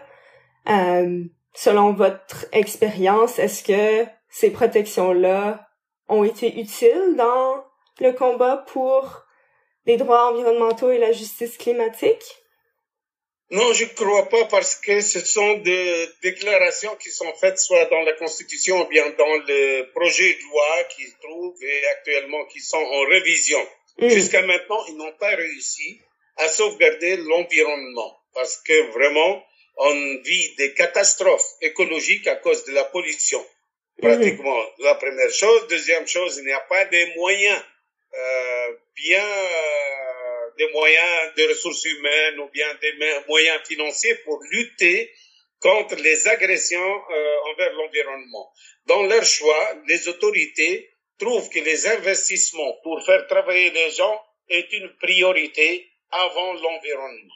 selon 1.54 1.94
votre 1.94 2.48
expérience, 2.52 3.38
est-ce 3.38 3.64
que 3.64 4.10
ces 4.30 4.50
protections-là 4.50 5.68
ont 6.10 6.24
été 6.24 6.60
utiles 6.60 7.16
dans 7.18 7.64
le 8.00 8.12
combat 8.12 8.66
pour 8.68 9.24
les 9.86 9.98
droits 9.98 10.32
environnementaux 10.32 10.90
et 10.90 10.98
la 10.98 11.12
justice 11.12 11.58
climatique? 11.58 12.47
Non, 13.50 13.72
je 13.72 13.86
ne 13.86 13.90
crois 13.90 14.28
pas 14.28 14.46
parce 14.46 14.76
que 14.76 15.00
ce 15.00 15.22
sont 15.22 15.54
des 15.60 16.10
déclarations 16.22 16.94
qui 16.98 17.10
sont 17.10 17.34
faites 17.36 17.58
soit 17.58 17.86
dans 17.86 18.02
la 18.02 18.12
Constitution 18.14 18.82
ou 18.82 18.88
bien 18.90 19.10
dans 19.12 19.38
le 19.48 19.90
projet 19.94 20.34
de 20.34 20.44
loi 20.50 20.84
qui 20.96 21.06
se 21.06 21.16
trouvent 21.22 21.64
et 21.64 21.88
actuellement 21.88 22.44
qui 22.48 22.60
sont 22.60 22.78
en 22.78 23.06
révision. 23.06 23.66
Mm. 24.00 24.10
Jusqu'à 24.10 24.42
maintenant, 24.42 24.86
ils 24.90 24.98
n'ont 24.98 25.14
pas 25.14 25.34
réussi 25.34 26.02
à 26.36 26.50
sauvegarder 26.50 27.18
l'environnement 27.18 28.20
parce 28.34 28.58
que 28.58 28.92
vraiment, 28.92 29.46
on 29.78 29.94
vit 30.26 30.56
des 30.58 30.74
catastrophes 30.74 31.54
écologiques 31.62 32.28
à 32.28 32.36
cause 32.36 32.66
de 32.66 32.74
la 32.74 32.84
pollution. 32.84 33.40
Mm. 34.00 34.08
Pratiquement, 34.08 34.62
la 34.80 34.96
première 34.96 35.32
chose. 35.32 35.68
Deuxième 35.70 36.06
chose, 36.06 36.38
il 36.40 36.46
n'y 36.48 36.52
a 36.52 36.60
pas 36.60 36.84
de 36.84 37.16
moyens 37.16 37.64
euh, 38.14 38.74
bien... 38.94 39.26
Euh, 39.26 40.27
des 40.58 40.70
moyens 40.72 41.34
de 41.38 41.44
ressources 41.48 41.86
humaines 41.86 42.40
ou 42.40 42.50
bien 42.50 42.68
des 42.82 42.94
moyens 43.28 43.62
financiers 43.68 44.16
pour 44.26 44.42
lutter 44.52 45.12
contre 45.60 45.96
les 45.96 46.28
agressions 46.28 47.02
euh, 47.10 47.36
envers 47.52 47.74
l'environnement. 47.74 48.52
Dans 48.86 49.04
leur 49.04 49.26
choix, 49.26 49.76
les 49.88 50.08
autorités 50.08 50.90
trouvent 51.18 51.50
que 51.50 51.60
les 51.60 51.88
investissements 51.88 52.74
pour 52.84 53.04
faire 53.06 53.26
travailler 53.28 53.72
les 53.72 53.92
gens 53.92 54.22
est 54.50 54.72
une 54.74 54.90
priorité 55.02 55.90
avant 56.12 56.54
l'environnement. 56.54 57.34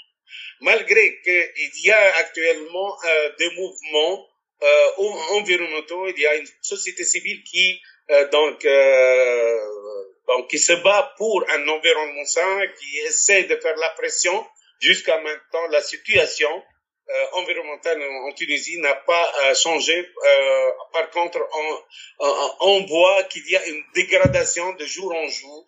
Malgré 0.61 1.21
qu'il 1.21 1.83
y 1.83 1.91
a 1.91 2.15
actuellement 2.17 2.95
euh, 3.03 3.31
des 3.39 3.49
mouvements 3.55 4.27
euh, 4.61 4.89
environnementaux, 5.31 6.07
il 6.07 6.19
y 6.19 6.27
a 6.27 6.35
une 6.35 6.47
société 6.61 7.03
civile 7.03 7.43
qui 7.43 7.81
donc 8.33 8.65
donc 10.31 10.49
qui 10.49 10.59
se 10.59 10.73
bat 10.73 11.13
pour 11.17 11.43
un 11.49 11.67
environnement 11.67 12.25
sain, 12.25 12.67
qui 12.79 12.97
essaie 12.99 13.43
de 13.43 13.55
faire 13.57 13.75
la 13.77 13.89
pression. 13.89 14.45
Jusqu'à 14.79 15.19
maintenant, 15.21 15.67
la 15.69 15.81
situation 15.81 16.63
euh, 17.09 17.25
environnementale 17.33 18.01
en 18.01 18.31
Tunisie 18.31 18.79
n'a 18.79 18.95
pas 18.95 19.31
euh, 19.43 19.53
changé. 19.53 19.97
Euh, 19.97 20.71
par 20.93 21.09
contre, 21.09 21.39
on, 21.53 22.25
on, 22.61 22.85
voit 22.85 23.23
qu'il 23.23 23.49
y 23.49 23.55
a 23.55 23.65
une 23.67 23.83
dégradation 23.93 24.73
de 24.73 24.85
jour 24.85 25.13
en 25.13 25.27
jour 25.27 25.65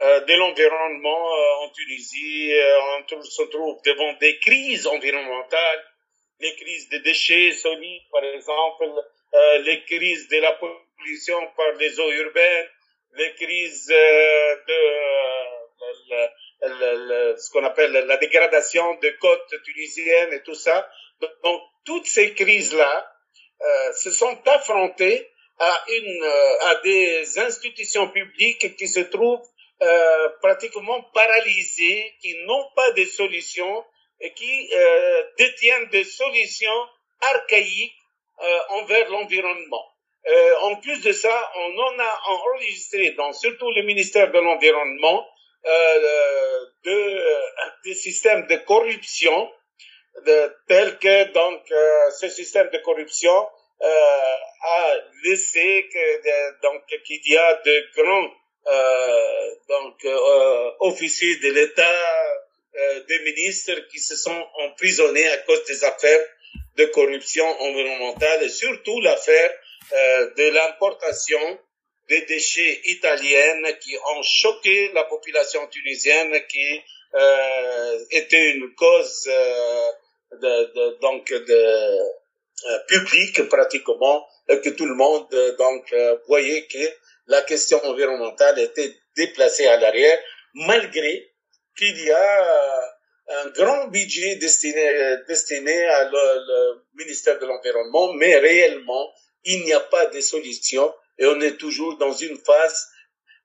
euh, 0.00 0.20
de 0.20 0.34
l'environnement 0.34 1.36
euh, 1.36 1.64
en 1.64 1.68
Tunisie. 1.70 2.52
on 3.12 3.22
se 3.22 3.42
trouve 3.42 3.80
devant 3.84 4.12
des 4.14 4.38
crises 4.38 4.86
environnementales, 4.86 5.84
les 6.40 6.54
crises 6.56 6.88
de 6.88 6.98
déchets 6.98 7.52
solides, 7.52 8.08
par 8.10 8.24
exemple, 8.24 8.86
les 9.64 9.84
crises 9.84 10.28
de 10.28 10.38
la 10.38 10.52
pollution 10.52 11.38
par 11.56 11.72
les 11.72 12.00
eaux 12.00 12.10
urbaines, 12.10 12.68
les 13.16 13.34
crises 13.34 13.90
euh, 13.90 14.56
de 14.68 16.18
euh, 16.62 17.36
ce 17.36 17.50
qu'on 17.50 17.64
appelle 17.64 17.92
la 17.92 18.16
dégradation 18.16 18.94
des 18.96 19.14
côtes 19.16 19.54
tunisiennes 19.64 20.32
et 20.32 20.42
tout 20.42 20.54
ça. 20.54 20.88
Donc, 21.20 21.62
toutes 21.84 22.06
ces 22.06 22.34
crises-là 22.34 23.12
euh, 23.60 23.92
se 23.92 24.10
sont 24.10 24.38
affrontées 24.46 25.30
à 25.58 25.84
une 25.88 26.24
à 26.60 26.74
des 26.76 27.38
institutions 27.40 28.08
publiques 28.10 28.76
qui 28.76 28.86
se 28.86 29.00
trouvent 29.00 29.42
pratiquement 30.40 31.02
paralysées, 31.14 32.14
qui 32.20 32.36
n'ont 32.44 32.68
pas 32.76 32.92
de 32.92 33.04
solutions 33.04 33.84
et 34.20 34.32
qui 34.34 34.70
détiennent 35.36 35.88
des 35.88 36.04
solutions 36.04 36.86
archaïques 37.20 37.96
envers 38.68 39.10
l'environnement. 39.10 39.87
Euh, 40.26 40.54
en 40.62 40.76
plus 40.76 41.00
de 41.02 41.12
ça, 41.12 41.50
on 41.56 41.78
en 41.78 41.98
a 41.98 42.20
enregistré 42.26 43.12
dans 43.12 43.32
surtout 43.32 43.70
le 43.72 43.82
ministère 43.82 44.30
de 44.30 44.38
l'Environnement 44.38 45.26
euh, 45.66 46.64
de, 46.84 46.90
euh, 46.90 47.40
des 47.84 47.94
systèmes 47.94 48.46
de 48.46 48.56
corruption 48.56 49.50
de, 50.24 50.52
tels 50.66 50.98
que 50.98 51.32
donc 51.32 51.60
euh, 51.70 52.10
ce 52.10 52.28
système 52.28 52.70
de 52.70 52.78
corruption 52.78 53.48
euh, 53.82 53.86
a 53.86 54.94
laissé 55.24 55.88
que 55.92 56.62
donc 56.62 56.82
qu'il 57.04 57.20
y 57.26 57.36
a 57.36 57.54
de 57.64 57.86
grands 57.96 58.30
donc 59.68 60.06
officiers 60.80 61.36
de 61.36 61.52
l'État, 61.52 61.98
des 63.08 63.18
ministres 63.20 63.80
qui 63.90 63.98
se 63.98 64.14
sont 64.14 64.46
emprisonnés 64.60 65.26
à 65.28 65.38
cause 65.38 65.64
des 65.64 65.84
affaires 65.84 66.26
de 66.76 66.84
corruption 66.86 67.46
environnementale 67.62 68.42
et 68.42 68.48
surtout 68.50 69.00
l'affaire 69.00 69.50
de 69.90 70.50
l'importation 70.50 71.58
des 72.08 72.22
déchets 72.22 72.80
italiennes 72.84 73.66
qui 73.80 73.96
ont 73.96 74.22
choqué 74.22 74.90
la 74.94 75.04
population 75.04 75.66
tunisienne, 75.68 76.32
qui 76.48 76.80
euh, 77.14 77.98
était 78.10 78.50
une 78.52 78.74
cause 78.74 79.28
euh, 79.28 79.90
de, 80.32 80.72
de, 80.74 80.98
donc 81.00 81.30
de 81.30 81.98
publique 82.88 83.42
pratiquement, 83.48 84.26
et 84.48 84.60
que 84.60 84.70
tout 84.70 84.86
le 84.86 84.94
monde 84.94 85.28
donc 85.58 85.94
voyait 86.26 86.66
que 86.66 86.84
la 87.28 87.42
question 87.42 87.78
environnementale 87.84 88.58
était 88.58 88.94
déplacée 89.16 89.66
à 89.66 89.76
l'arrière, 89.76 90.18
malgré 90.54 91.30
qu'il 91.76 92.02
y 92.02 92.10
a 92.10 92.90
un 93.28 93.50
grand 93.50 93.88
budget 93.88 94.36
destiné, 94.36 95.18
destiné 95.28 95.86
à 95.86 96.10
le 96.10 96.82
ministère 96.94 97.38
de 97.38 97.46
l'Environnement, 97.46 98.12
mais 98.14 98.36
réellement, 98.38 99.12
il 99.44 99.64
n'y 99.64 99.72
a 99.72 99.80
pas 99.80 100.06
de 100.06 100.20
solution 100.20 100.92
et 101.18 101.26
on 101.26 101.40
est 101.40 101.56
toujours 101.56 101.96
dans 101.98 102.12
une 102.12 102.38
phase 102.38 102.88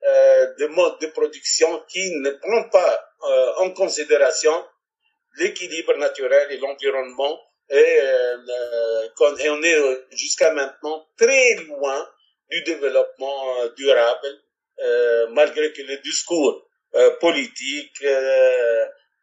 euh, 0.05 0.53
de 0.59 0.67
mode 0.67 0.99
de 0.99 1.07
production 1.07 1.83
qui 1.87 2.11
ne 2.15 2.31
prend 2.31 2.69
pas 2.69 3.09
euh, 3.23 3.53
en 3.57 3.71
considération 3.71 4.53
l'équilibre 5.37 5.95
naturel 5.97 6.51
et 6.51 6.57
l'environnement 6.57 7.39
et, 7.69 7.99
euh, 8.01 9.07
et, 9.39 9.49
on 9.49 9.63
est 9.63 10.05
jusqu'à 10.11 10.53
maintenant 10.53 11.07
très 11.17 11.55
loin 11.65 12.09
du 12.51 12.61
développement 12.63 13.61
euh, 13.61 13.69
durable 13.77 14.27
euh, 14.83 15.27
malgré 15.31 15.71
que 15.71 15.81
le 15.81 15.97
discours 15.97 16.67
politique 17.19 18.05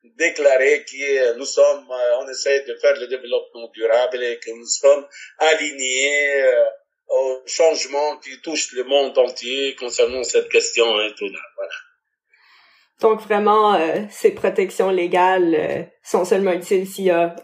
déclaré 0.02 0.84
que 0.84 1.36
nous 1.36 1.44
sommes, 1.44 1.86
on 2.20 2.28
essaie 2.28 2.64
de 2.64 2.74
faire 2.76 2.98
le 2.98 3.06
développement 3.06 3.68
durable 3.74 4.22
et 4.22 4.38
que 4.38 4.50
nous 4.50 4.66
sommes 4.66 5.06
alignés 5.38 6.44
aux 7.08 7.42
changements 7.46 8.16
qui 8.18 8.40
touchent 8.40 8.72
le 8.72 8.84
monde 8.84 9.18
entier 9.18 9.74
concernant 9.76 10.22
cette 10.22 10.48
question 10.48 10.86
et 11.00 11.12
tout 11.14 11.28
Voilà. 11.56 11.72
Donc 13.00 13.20
vraiment, 13.22 13.74
euh, 13.74 14.02
ces 14.10 14.32
protections 14.32 14.90
légales 14.90 15.54
euh, 15.54 15.82
sont 16.02 16.24
seulement 16.24 16.52
utiles 16.52 16.86
s'il 16.86 17.06
y 17.06 17.10
a 17.10 17.34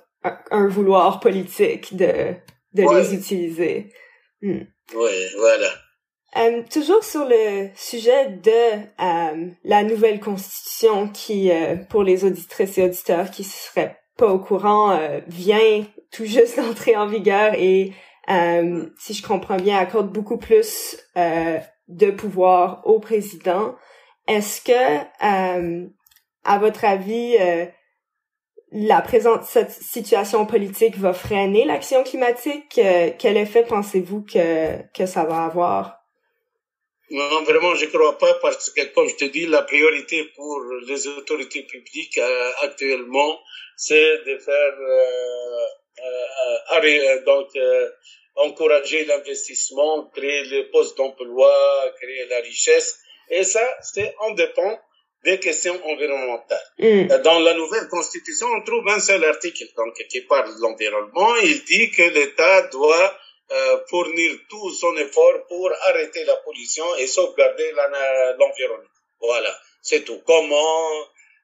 un, 0.51 0.69
vouloir 0.69 1.21
politique 1.21 1.97
de, 1.97 2.35
de 2.75 2.95
les 2.95 3.15
utiliser. 3.15 3.93
Hmm. 4.43 4.65
Oui, 4.95 5.27
voilà. 5.37 5.69
Euh, 6.37 6.63
toujours 6.71 7.03
sur 7.05 7.25
le 7.25 7.69
sujet 7.75 8.31
de 8.31 9.47
la 9.65 9.85
nouvelle 9.85 10.21
constitution 10.21 11.09
qui, 11.09 11.51
pour 11.89 12.03
les 12.03 12.25
auditrices 12.25 12.79
et 12.79 12.85
auditeurs 12.85 13.31
qui 13.31 13.45
seraient 13.45 13.97
pas 14.17 14.29
au 14.29 14.39
courant, 14.39 14.99
vient 15.29 15.85
tout 16.13 16.25
juste 16.25 16.57
d'entrer 16.61 16.97
en 16.97 17.07
vigueur 17.07 17.55
et 17.55 17.93
euh, 18.29 18.87
si 18.99 19.15
je 19.15 19.27
comprends 19.27 19.57
bien, 19.57 19.79
accorde 19.79 20.13
beaucoup 20.13 20.39
plus 20.39 20.99
euh, 21.17 21.59
de 21.89 22.11
pouvoir 22.11 22.83
au 22.85 22.99
président. 22.99 23.75
Est-ce 24.27 24.61
que, 24.61 24.99
euh, 25.25 25.87
à 26.45 26.59
votre 26.59 26.85
avis, 26.85 27.37
euh, 27.41 27.67
la 28.73 29.01
présente 29.01 29.45
cette 29.45 29.71
situation 29.71 30.45
politique 30.45 30.99
va 30.99 31.13
freiner 31.13 31.65
l'action 31.65 32.03
climatique? 32.03 32.79
Euh, 32.79 33.11
quel 33.17 33.37
effet 33.37 33.63
pensez-vous 33.63 34.23
que, 34.23 34.83
que 34.93 35.07
ça 35.07 35.25
va 35.25 35.45
avoir? 35.45 35.96
Non, 37.11 37.43
vraiment, 37.43 37.75
je 37.75 37.87
crois 37.87 38.19
pas 38.19 38.35
parce 38.35 38.71
que, 38.71 38.83
comme 38.95 39.09
je 39.09 39.15
te 39.15 39.25
dis, 39.27 39.47
la 39.47 39.63
priorité 39.63 40.25
pour 40.35 40.61
les 40.87 41.07
autorités 41.07 41.63
publiques 41.63 42.21
actuellement, 42.63 43.41
c'est 43.77 44.25
de 44.25 44.39
faire 44.39 44.75
euh, 46.75 47.21
donc 47.25 47.49
encourager 48.37 49.05
l'investissement, 49.05 50.11
créer 50.15 50.45
les 50.45 50.65
postes 50.65 50.97
d'emploi, 50.97 51.53
créer 52.01 52.27
la 52.27 52.41
richesse. 52.41 52.99
Et 53.31 53.45
ça, 53.45 53.67
c'est 53.83 54.15
en 54.19 54.33
dépend 54.33 54.79
des 55.25 55.39
questions 55.41 55.79
environnementales. 55.87 56.69
Mm. 56.79 57.23
Dans 57.23 57.41
la 57.41 57.55
nouvelle 57.55 57.89
constitution, 57.89 58.47
on 58.47 58.63
trouve 58.63 58.87
un 58.89 59.01
seul 59.01 59.25
article 59.25 59.65
donc, 59.77 59.95
qui 60.09 60.21
parle 60.23 60.55
de 60.55 60.63
l'environnement. 60.63 61.35
Il 61.43 61.65
dit 61.65 61.91
que 61.91 62.03
l'État 62.03 62.63
doit 62.69 63.05
euh, 63.05 63.26
fournir 63.89 64.33
tout 64.49 64.71
son 64.73 64.97
effort 64.97 65.47
pour 65.49 65.71
arrêter 65.89 66.25
la 66.25 66.37
pollution 66.37 66.85
et 66.97 67.07
sauvegarder 67.07 67.73
l'environnement. 68.39 68.89
Voilà, 69.21 69.57
c'est 69.83 70.05
tout. 70.05 70.21
Comment 70.27 70.91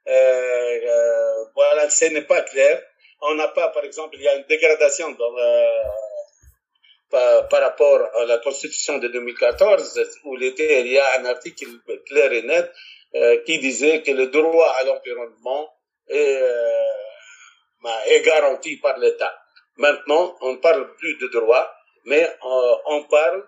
euh, 0.09 0.11
euh, 0.11 1.45
Voilà, 1.55 1.89
ce 1.89 2.07
n'est 2.07 2.23
pas 2.23 2.43
clair. 2.43 2.83
On 3.21 3.35
n'a 3.35 3.49
pas, 3.49 3.69
par 3.69 3.85
exemple, 3.85 4.17
il 4.17 4.23
y 4.23 4.29
a 4.29 4.35
une 4.35 4.47
dégradation 4.49 5.11
dans 5.13 5.33
par, 7.13 7.61
rapport 7.61 8.09
à 8.17 8.25
la 8.25 8.39
Constitution 8.39 8.99
de 8.99 9.09
2014, 9.09 10.01
où 10.25 10.37
il, 10.37 10.55
il 10.59 10.87
y 10.89 10.99
a 10.99 11.21
un 11.21 11.27
article 11.27 11.67
clair 12.07 12.33
et 12.33 12.43
net 12.43 12.73
euh, 13.15 13.43
qui 13.45 13.59
disait 13.59 14.03
que 14.03 14.11
le 14.13 14.29
droit 14.29 14.75
à 14.81 14.85
l'environnement 14.85 15.69
est, 16.09 16.39
euh, 16.41 17.89
est 18.07 18.23
garanti 18.23 18.79
par 18.79 18.99
l'État. 18.99 19.39
Maintenant, 19.77 20.35
on 20.41 20.55
ne 20.55 20.59
parle 20.59 20.95
plus 20.97 21.17
de 21.19 21.29
droit, 21.29 21.71
mais 22.05 22.25
euh, 22.25 22.75
on 22.87 23.05
parle 23.05 23.47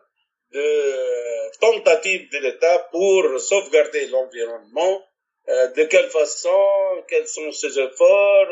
de 0.53 1.59
tentative 1.61 2.31
de 2.31 2.39
l'État 2.39 2.79
pour 2.91 3.41
sauvegarder 3.41 4.07
l'environnement. 4.07 5.03
de 5.47 5.85
quelle 5.85 6.09
façon, 6.09 6.61
quels 7.09 7.29
sont 7.29 7.51
ses 7.53 7.79
efforts, 7.79 8.49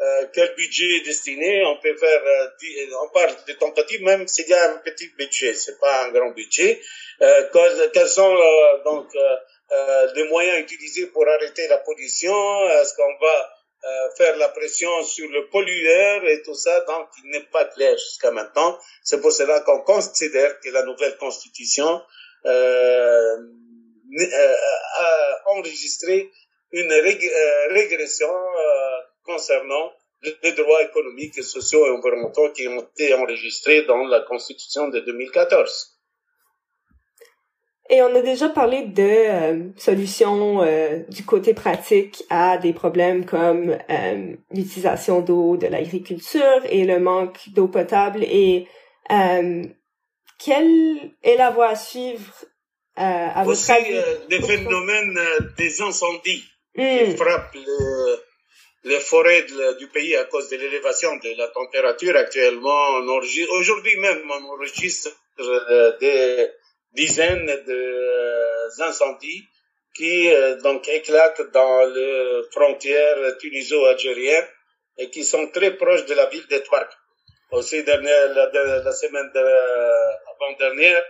euh, 0.00 0.26
quel 0.32 0.54
budget 0.54 0.96
est 0.96 1.04
destiné. 1.04 1.62
On 1.66 1.76
peut 1.76 1.94
faire, 1.94 2.22
euh, 2.24 2.46
on 3.02 3.08
parle 3.10 3.34
de 3.46 3.52
tentatives 3.52 4.02
même 4.02 4.26
s'il 4.26 4.48
y 4.48 4.54
a 4.54 4.70
un 4.70 4.78
petit 4.78 5.08
budget, 5.18 5.52
c'est 5.52 5.78
pas 5.78 6.06
un 6.06 6.10
grand 6.10 6.30
budget. 6.30 6.80
Euh, 7.20 7.88
quels 7.92 8.08
sont 8.08 8.34
donc 8.84 9.08
les 10.14 10.24
moyens 10.24 10.60
utilisés 10.60 11.06
pour 11.08 11.28
arrêter 11.28 11.68
la 11.68 11.78
pollution? 11.78 12.70
Est-ce 12.70 12.94
qu'on 12.94 13.18
va 13.20 13.50
faire 14.16 14.36
la 14.36 14.48
pression 14.48 15.02
sur 15.02 15.28
le 15.30 15.48
pollueur 15.48 16.26
et 16.26 16.42
tout 16.42 16.54
ça 16.54 16.80
Donc, 16.80 17.08
il 17.24 17.30
n'est 17.30 17.46
pas 17.52 17.64
clair 17.66 17.96
jusqu'à 17.96 18.30
maintenant. 18.30 18.78
C'est 19.02 19.20
pour 19.20 19.32
cela 19.32 19.60
qu'on 19.60 19.80
considère 19.82 20.60
que 20.60 20.70
la 20.70 20.84
nouvelle 20.84 21.16
constitution 21.16 22.02
a 22.44 23.36
enregistré 25.46 26.30
une 26.72 26.92
régression 27.70 28.30
concernant 29.24 29.92
les 30.22 30.52
droits 30.52 30.82
économiques, 30.82 31.42
sociaux 31.42 31.86
et 31.86 31.90
environnementaux 31.90 32.50
qui 32.52 32.68
ont 32.68 32.82
été 32.82 33.14
enregistrés 33.14 33.82
dans 33.82 34.04
la 34.04 34.20
Constitution 34.20 34.88
de 34.88 35.00
2014. 35.00 35.99
Et 37.92 38.02
on 38.02 38.14
a 38.14 38.20
déjà 38.20 38.48
parlé 38.48 38.82
de 38.82 39.02
euh, 39.02 39.64
solutions 39.76 40.62
euh, 40.62 41.00
du 41.08 41.24
côté 41.24 41.54
pratique 41.54 42.22
à 42.30 42.56
des 42.56 42.72
problèmes 42.72 43.26
comme 43.26 43.76
euh, 43.90 44.32
l'utilisation 44.52 45.20
d'eau 45.20 45.56
de 45.56 45.66
l'agriculture 45.66 46.62
et 46.68 46.84
le 46.84 47.00
manque 47.00 47.48
d'eau 47.48 47.66
potable. 47.66 48.22
Et 48.22 48.68
quelle 50.38 51.10
est 51.24 51.36
la 51.36 51.50
voie 51.50 51.70
à 51.70 51.76
suivre 51.76 52.32
à 52.94 53.42
votre 53.42 53.58
Aussi, 53.58 53.72
avis? 53.72 54.00
des 54.28 54.40
phénomènes 54.40 55.18
des 55.58 55.82
incendies 55.82 56.44
qui 56.76 57.04
hmm. 57.04 57.16
frappent 57.16 57.54
le, 57.54 58.20
les 58.84 59.00
forêts 59.00 59.46
du 59.80 59.88
pays 59.88 60.14
à 60.14 60.24
cause 60.26 60.48
de 60.48 60.56
l'élévation 60.56 61.16
de 61.16 61.36
la 61.36 61.48
température 61.48 62.14
actuellement. 62.14 63.00
Aujourd'hui 63.58 63.96
même, 63.96 64.22
on 64.30 64.54
enregistre 64.54 65.10
euh, 65.40 65.98
des 65.98 66.48
dizaines 66.92 67.46
d'incendies 68.78 69.44
qui 69.94 70.32
euh, 70.32 70.56
donc 70.56 70.88
éclatent 70.88 71.50
dans 71.52 71.84
les 71.86 72.42
frontières 72.52 73.36
tuniso-algériennes 73.38 74.48
et 74.98 75.10
qui 75.10 75.24
sont 75.24 75.48
très 75.48 75.72
proches 75.76 76.04
de 76.06 76.14
la 76.14 76.26
ville 76.26 76.46
de 76.46 76.62
Aussi, 77.52 77.82
dernière, 77.84 78.28
la, 78.34 78.82
la 78.82 78.92
semaine 78.92 79.30
avant-dernière, 79.34 81.02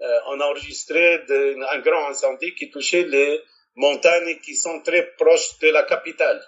euh, 0.00 0.18
on 0.26 0.40
a 0.40 0.44
enregistré 0.46 1.18
de, 1.28 1.56
un 1.74 1.78
grand 1.80 2.08
incendie 2.08 2.54
qui 2.54 2.70
touchait 2.70 3.04
les 3.04 3.40
montagnes 3.76 4.38
qui 4.40 4.56
sont 4.56 4.80
très 4.82 5.02
proches 5.16 5.58
de 5.60 5.70
la 5.70 5.84
capitale. 5.84 6.42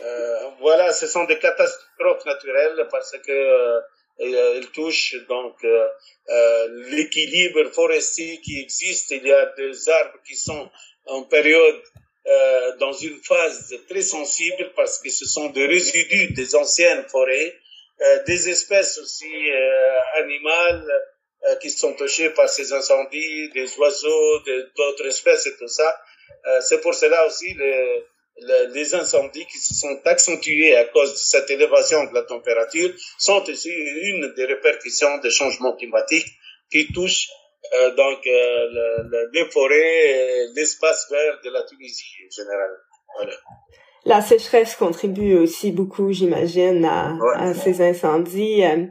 Euh, 0.00 0.48
voilà, 0.60 0.92
ce 0.92 1.06
sont 1.06 1.24
des 1.24 1.38
catastrophes 1.38 2.24
naturelles 2.24 2.86
parce 2.90 3.16
que 3.18 3.80
euh, 4.20 4.56
elles 4.56 4.70
touchent 4.70 5.16
donc 5.28 5.54
euh, 5.64 5.88
euh, 6.28 6.68
l'équilibre 6.90 7.70
forestier 7.72 8.40
qui 8.40 8.60
existe. 8.60 9.10
Il 9.12 9.26
y 9.26 9.32
a 9.32 9.46
des 9.56 9.88
arbres 9.88 10.18
qui 10.26 10.36
sont 10.36 10.68
en 11.06 11.22
période 11.22 11.82
euh, 12.26 12.76
dans 12.76 12.92
une 12.92 13.18
phase 13.22 13.74
très 13.88 14.02
sensible 14.02 14.72
parce 14.76 14.98
que 14.98 15.10
ce 15.10 15.24
sont 15.24 15.50
des 15.50 15.66
résidus 15.66 16.32
des 16.34 16.54
anciennes 16.54 17.04
forêts, 17.08 17.54
euh, 18.00 18.24
des 18.24 18.48
espèces 18.48 18.98
aussi 18.98 19.32
animales 20.16 20.86
qui 21.62 21.70
sont 21.70 21.94
touchées 21.94 22.30
par 22.30 22.48
ces 22.48 22.72
incendies, 22.72 23.48
des 23.50 23.72
oiseaux, 23.78 24.40
d'autres 24.76 25.06
espèces 25.06 25.46
et 25.46 25.56
tout 25.56 25.68
ça. 25.68 25.96
C'est 26.60 26.80
pour 26.80 26.94
cela 26.94 27.26
aussi 27.26 27.54
les 28.40 28.66
les 28.74 28.94
incendies 28.94 29.46
qui 29.46 29.58
se 29.58 29.74
sont 29.74 29.98
accentués 30.04 30.76
à 30.76 30.84
cause 30.84 31.12
de 31.12 31.18
cette 31.18 31.50
élévation 31.50 32.04
de 32.04 32.14
la 32.14 32.22
température 32.22 32.90
sont 33.18 33.42
aussi 33.48 33.70
une 33.70 34.32
des 34.34 34.44
répercussions 34.44 35.18
des 35.18 35.30
changements 35.30 35.74
climatiques 35.76 36.32
qui 36.70 36.92
touchent 36.92 37.28
euh, 37.74 37.94
donc 37.94 38.26
euh, 38.26 39.28
les 39.32 39.44
forêts, 39.46 40.46
l'espace 40.54 41.08
vert 41.10 41.38
de 41.44 41.50
la 41.50 41.62
Tunisie 41.64 42.04
en 42.26 42.30
général. 42.30 42.70
Voilà. 43.16 43.34
La 44.04 44.22
sécheresse 44.22 44.74
contribue 44.76 45.36
aussi 45.36 45.72
beaucoup, 45.72 46.12
j'imagine, 46.12 46.84
à, 46.84 47.16
à, 47.36 47.54
ces 47.54 47.82
incendies. 47.82 48.64
Euh, 48.64 48.86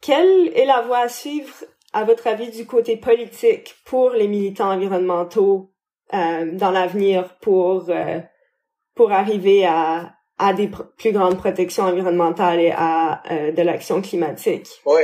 quelle 0.00 0.52
est 0.54 0.66
la 0.66 0.82
voie 0.82 1.00
à 1.00 1.08
suivre, 1.08 1.52
à 1.92 2.04
votre 2.04 2.26
avis, 2.26 2.50
du 2.50 2.66
côté 2.66 2.96
politique 2.96 3.74
pour 3.84 4.10
les 4.10 4.28
militants 4.28 4.70
environnementaux 4.70 5.72
euh, 6.14 6.50
dans 6.52 6.70
l'avenir 6.70 7.36
pour 7.40 7.88
euh, 7.88 8.20
pour 8.94 9.12
arriver 9.12 9.64
à 9.64 10.12
à 10.42 10.52
des 10.52 10.68
plus 10.98 11.12
grandes 11.12 11.38
protections 11.38 11.84
environnementales 11.84 12.60
et 12.60 12.72
à 12.74 13.22
euh, 13.30 13.52
de 13.52 13.62
l'action 13.62 14.02
climatique. 14.02 14.68
Oui. 14.84 15.02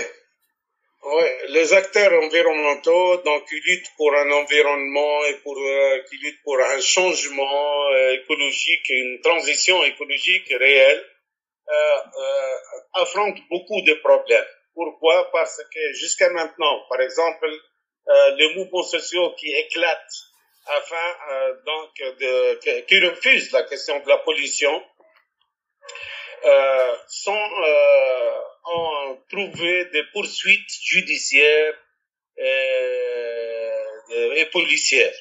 Ouais, 1.04 1.38
les 1.48 1.72
acteurs 1.72 2.12
environnementaux 2.12 3.22
donc 3.24 3.46
qui 3.48 3.54
luttent 3.54 3.92
pour 3.96 4.12
un 4.14 4.30
environnement 4.32 5.24
et 5.26 5.34
pour 5.44 5.56
euh, 5.56 5.98
qui 6.10 6.16
luttent 6.18 6.42
pour 6.42 6.58
un 6.58 6.80
changement 6.80 7.90
euh, 7.92 8.14
écologique, 8.14 8.88
une 8.90 9.20
transition 9.22 9.82
écologique 9.84 10.52
réelle, 10.58 11.04
affrontent 12.94 13.40
beaucoup 13.50 13.80
de 13.82 13.94
problèmes. 13.94 14.52
Pourquoi? 14.74 15.30
Parce 15.32 15.58
que 15.72 15.92
jusqu'à 15.92 16.30
maintenant, 16.30 16.80
par 16.88 17.00
exemple, 17.00 17.46
les 18.38 18.54
mouvements 18.54 18.82
sociaux 18.82 19.34
qui 19.38 19.52
éclatent 19.52 20.27
afin 20.68 21.54
donc 21.64 21.90
de 22.20 22.82
qui 22.82 23.00
refusent 23.00 23.52
la 23.52 23.62
question 23.64 23.98
de 24.00 24.08
la 24.08 24.18
pollution 24.18 24.82
euh, 26.44 26.96
sont 27.08 27.32
euh, 27.32 28.30
ont 28.66 29.18
trouvé 29.28 29.86
des 29.86 30.04
poursuites 30.12 30.70
judiciaires 30.82 31.74
euh, 32.38 34.34
et 34.36 34.46
policières. 34.46 35.14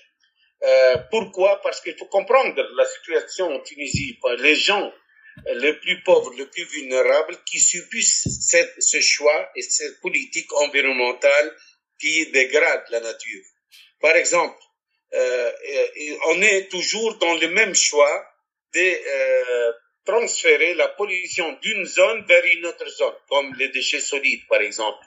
Euh, 0.63 0.97
pourquoi? 1.09 1.61
Parce 1.61 1.81
qu'il 1.81 1.95
faut 1.97 2.05
comprendre 2.07 2.61
la 2.75 2.85
situation 2.85 3.47
en 3.51 3.59
Tunisie. 3.61 4.19
Les 4.39 4.55
gens 4.55 4.93
les 5.53 5.73
plus 5.73 6.01
pauvres, 6.03 6.33
les 6.37 6.47
plus 6.47 6.65
vulnérables, 6.65 7.37
qui 7.45 7.59
subissent 7.59 8.27
ce 8.79 9.01
choix 9.01 9.49
et 9.55 9.61
cette 9.61 10.01
politique 10.01 10.51
environnementale 10.53 11.55
qui 11.99 12.29
dégrade 12.31 12.83
la 12.89 12.99
nature. 12.99 13.43
Par 14.01 14.15
exemple, 14.15 14.57
euh, 15.13 15.51
on 16.27 16.41
est 16.41 16.69
toujours 16.69 17.17
dans 17.17 17.35
le 17.35 17.47
même 17.49 17.73
choix 17.75 18.25
des 18.73 19.01
euh, 19.07 19.71
transférer 20.05 20.73
la 20.75 20.87
pollution 20.87 21.51
d'une 21.61 21.85
zone 21.85 22.25
vers 22.27 22.45
une 22.45 22.65
autre 22.65 22.87
zone, 22.89 23.15
comme 23.29 23.53
les 23.55 23.69
déchets 23.69 23.99
solides, 23.99 24.47
par 24.47 24.61
exemple. 24.61 25.03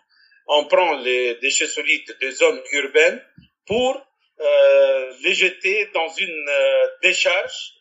On 0.46 0.66
prend 0.66 0.98
les 1.00 1.36
déchets 1.36 1.66
solides 1.66 2.16
des 2.20 2.32
zones 2.32 2.60
urbaines 2.72 3.22
pour 3.66 4.06
euh, 4.40 5.12
les 5.22 5.34
jeter 5.34 5.88
dans 5.94 6.08
une 6.08 6.48
euh, 6.48 6.86
décharge 7.02 7.74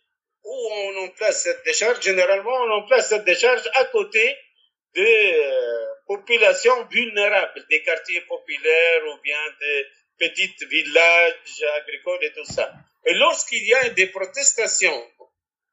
où 0.43 0.55
on 0.71 1.03
en 1.03 1.08
place 1.10 1.43
cette 1.43 1.63
décharge. 1.65 2.01
Généralement, 2.01 2.58
on 2.65 2.71
en 2.71 2.84
place 2.84 3.10
cette 3.10 3.25
décharge 3.25 3.69
à 3.73 3.86
côté 3.86 4.36
des 4.95 5.34
euh, 5.34 5.86
populations 6.08 6.86
vulnérables, 6.89 7.65
des 7.69 7.82
quartiers 7.84 8.21
populaires 8.21 9.01
ou 9.08 9.21
bien 9.21 9.43
des 9.62 9.86
petits 10.19 10.53
villages 10.69 11.63
agricoles 11.82 12.23
et 12.23 12.34
tout 12.34 12.45
ça. 12.45 12.71
Et 13.05 13.13
lorsqu'il 13.13 13.65
y 13.65 13.73
a 13.73 13.89
des 13.89 14.08
protestations 14.08 15.08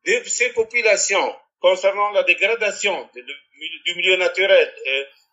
de 0.07 0.23
ces 0.25 0.51
populations 0.51 1.37
concernant 1.61 2.11
la 2.11 2.23
dégradation 2.23 3.09
du 3.15 3.95
milieu 3.97 4.17
naturel, 4.17 4.73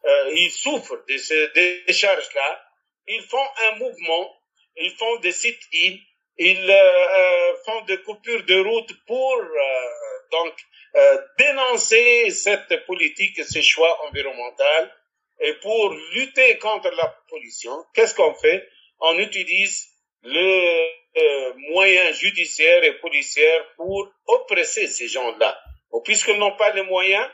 euh, 0.05 0.31
ils 0.35 0.51
souffrent 0.51 1.03
de 1.07 1.17
ces 1.17 1.47
décharges-là, 1.49 2.65
ils 3.07 3.21
font 3.21 3.47
un 3.67 3.75
mouvement, 3.75 4.35
ils 4.77 4.91
font 4.91 5.17
des 5.19 5.31
sit-ins, 5.31 5.97
ils 6.37 6.69
euh, 6.69 6.73
euh, 6.73 7.53
font 7.65 7.81
des 7.81 8.01
coupures 8.01 8.43
de 8.43 8.59
route 8.59 8.93
pour 9.05 9.35
donc 10.31 10.53
dénoncer 11.37 12.29
cette 12.31 12.85
politique 12.85 13.37
et 13.39 13.43
ces 13.43 13.61
choix 13.61 14.05
environnementaux 14.07 14.89
et 15.39 15.53
pour 15.55 15.89
lutter 16.13 16.57
contre 16.59 16.89
la 16.91 17.07
pollution. 17.29 17.83
Qu'est-ce 17.93 18.15
qu'on 18.15 18.33
fait? 18.35 18.67
On 18.99 19.17
utilise 19.19 19.89
le 20.23 20.87
euh, 21.17 21.53
moyens 21.69 22.17
judiciaires 22.17 22.83
et 22.83 22.99
policiers 22.99 23.59
pour 23.75 24.11
oppresser 24.27 24.87
ces 24.87 25.07
gens-là. 25.07 25.59
Puisqu'ils 26.05 26.37
n'ont 26.37 26.55
pas 26.55 26.73
les 26.73 26.81
moyens, 26.83 27.29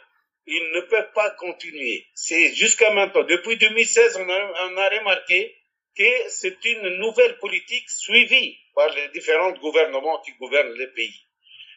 ils 0.46 0.72
ne 0.74 0.82
peuvent 0.82 1.14
pas 1.14 1.30
continuer. 1.32 2.06
C'est 2.14 2.54
jusqu'à 2.54 2.92
maintenant. 2.92 3.24
Depuis 3.24 3.58
2016, 3.58 4.18
on 4.18 4.30
a, 4.30 4.70
on 4.70 4.78
a 4.78 4.90
remarqué 4.90 5.56
que 5.96 6.30
c'est 6.30 6.64
une 6.66 6.98
nouvelle 6.98 7.38
politique 7.38 7.90
suivie 7.90 8.58
par 8.74 8.90
les 8.90 9.10
différents 9.10 9.52
gouvernements 9.52 10.20
qui 10.22 10.32
gouvernent 10.34 10.74
les 10.74 10.88
pays. 10.88 11.26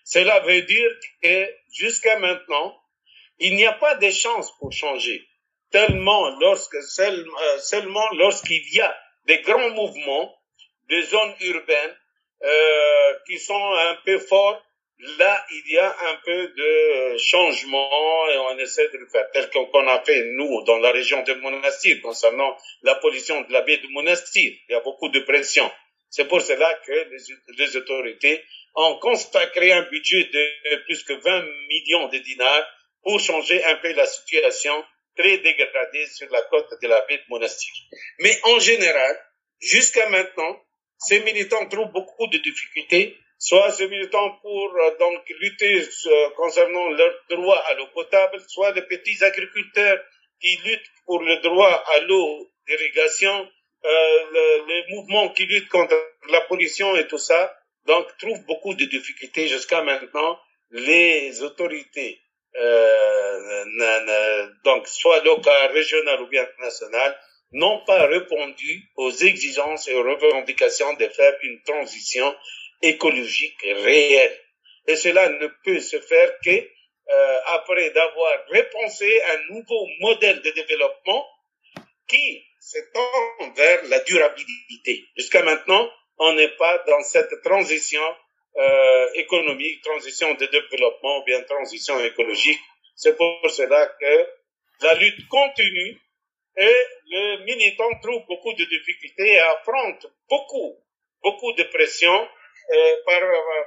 Cela 0.05 0.41
veut 0.41 0.63
dire 0.63 0.91
que 1.23 1.55
jusqu'à 1.73 2.19
maintenant, 2.19 2.81
il 3.39 3.57
n'y 3.57 3.67
a 3.67 3.73
pas 3.73 3.95
de 3.97 4.11
chance 4.11 4.51
pour 4.59 4.73
changer. 4.73 5.27
Tellement 5.71 6.27
euh, 6.27 7.59
seulement 7.59 8.09
lorsqu'il 8.13 8.63
y 8.75 8.81
a 8.81 8.97
des 9.27 9.39
grands 9.43 9.71
mouvements 9.71 10.35
des 10.89 11.03
zones 11.03 11.35
urbaines 11.41 11.97
euh, 12.43 13.15
qui 13.27 13.39
sont 13.39 13.73
un 13.73 13.97
peu 14.05 14.19
fortes, 14.19 14.63
là, 15.19 15.47
il 15.51 15.73
y 15.73 15.79
a 15.79 15.97
un 16.11 16.17
peu 16.25 16.49
de 16.49 17.17
changement 17.19 18.29
et 18.29 18.37
on 18.37 18.59
essaie 18.59 18.89
de 18.89 18.99
le 18.99 19.09
faire, 19.09 19.29
tel 19.33 19.49
qu'on 19.51 19.87
a 19.87 20.01
fait, 20.05 20.25
nous, 20.33 20.63
dans 20.65 20.79
la 20.79 20.91
région 20.93 21.23
de 21.23 21.35
Monastir, 21.35 22.01
concernant 22.03 22.57
la 22.83 22.95
pollution 22.97 23.41
de 23.43 23.53
la 23.53 23.63
baie 23.63 23.79
de 23.79 23.89
Monastir. 23.89 24.53
Il 24.69 24.73
y 24.73 24.75
a 24.75 24.81
beaucoup 24.81 25.09
de 25.09 25.21
pression. 25.21 25.71
C'est 26.11 26.27
pour 26.27 26.43
cela 26.43 26.73
que 26.87 26.93
les, 26.93 27.57
les, 27.57 27.77
autorités 27.77 28.45
ont 28.75 28.99
consacré 28.99 29.73
un 29.73 29.83
budget 29.83 30.25
de 30.25 30.77
plus 30.85 31.03
que 31.05 31.15
20 31.15 31.43
millions 31.69 32.09
de 32.09 32.19
dinars 32.19 32.67
pour 33.03 33.19
changer 33.19 33.65
un 33.65 33.77
peu 33.77 33.93
la 33.93 34.07
situation 34.07 34.85
très 35.17 35.39
dégradée 35.39 36.07
sur 36.07 36.29
la 36.31 36.43
côte 36.43 36.69
de 36.81 36.89
la 36.89 37.01
baie 37.03 37.19
de. 37.29 37.47
Mais 38.21 38.39
en 38.45 38.59
général, 38.59 39.17
jusqu'à 39.61 40.09
maintenant, 40.09 40.61
ces 40.99 41.21
militants 41.21 41.67
trouvent 41.69 41.93
beaucoup 41.93 42.27
de 42.29 42.39
difficultés, 42.39 43.17
soit 43.39 43.73
ces 43.73 43.89
militants 43.89 44.39
pour 44.41 44.73
euh, 44.75 44.97
donc 44.99 45.23
lutter 45.41 45.83
euh, 46.07 46.31
concernant 46.37 46.89
leur 46.91 47.13
droit 47.29 47.59
à 47.69 47.75
l'eau 47.75 47.89
potable, 47.89 48.41
soit 48.47 48.73
les 48.73 48.83
petits 48.83 49.23
agriculteurs 49.25 49.99
qui 50.41 50.57
luttent 50.65 50.91
pour 51.07 51.21
le 51.23 51.41
droit 51.43 51.85
à 51.95 52.01
l'eau 52.01 52.49
d'irrigation, 52.69 53.49
euh, 53.85 54.25
le, 54.33 54.67
les 54.69 54.95
mouvements 54.95 55.29
qui 55.31 55.45
luttent 55.47 55.69
contre 55.69 55.97
la 56.31 56.41
pollution 56.43 56.95
et 56.97 57.09
tout 57.09 57.19
ça, 57.19 57.53
donc 57.87 58.07
trouvent 58.19 58.45
beaucoup 58.47 58.75
de 58.75 58.85
difficultés 58.85 59.49
jusqu'à 59.49 59.83
maintenant. 59.83 60.39
Les 60.71 61.43
autorités, 61.43 62.22
euh, 62.57 64.49
donc 64.65 64.87
soit 64.87 65.23
locales, 65.25 65.73
régionales 65.73 66.21
ou 66.23 66.27
bien 66.29 66.47
nationales, 66.61 67.19
n'ont 67.53 67.85
pas 67.85 68.07
répondu 68.07 68.91
aux 68.97 69.11
exigences 69.11 69.89
et 69.89 69.95
aux 69.95 70.03
revendications 70.03 70.95
de 70.95 71.07
faire 71.09 71.35
une 71.43 71.63
transition 71.63 72.35
écologique 72.81 73.61
réelle. 73.63 74.39
Et 74.87 74.97
cela 74.97 75.29
ne 75.29 75.47
peut 75.65 75.81
se 75.81 76.01
faire 76.01 76.33
que 76.45 76.51
euh, 76.51 77.39
après 77.47 77.91
d'avoir 77.91 78.39
repensé 78.49 79.21
un 79.35 79.55
nouveau 79.55 79.87
modèle 80.01 80.41
de 80.41 80.51
développement 80.51 81.27
qui 82.09 82.45
s'étend 82.59 83.53
vers 83.57 83.85
la 83.85 84.01
durabilité. 84.01 85.05
Jusqu'à 85.17 85.43
maintenant, 85.43 85.91
on 86.19 86.33
n'est 86.35 86.57
pas 86.57 86.79
dans 86.87 87.03
cette 87.03 87.43
transition 87.43 88.03
euh, 88.57 89.09
économique, 89.15 89.83
transition 89.83 90.35
de 90.35 90.47
développement 90.47 91.21
ou 91.21 91.25
bien 91.25 91.43
transition 91.43 91.99
écologique. 92.05 92.61
C'est 92.95 93.17
pour 93.17 93.39
cela 93.51 93.87
que 94.01 94.29
la 94.83 94.95
lutte 94.95 95.27
continue 95.29 96.01
et 96.57 96.77
les 97.07 97.39
militants 97.45 97.99
trouvent 98.03 98.27
beaucoup 98.29 98.53
de 98.53 98.65
difficultés 98.65 99.33
et 99.33 99.39
affrontent 99.41 100.09
beaucoup, 100.29 100.77
beaucoup 101.23 101.53
de 101.55 101.63
pression. 101.65 102.29
Et 102.75 102.95
par, 103.07 103.21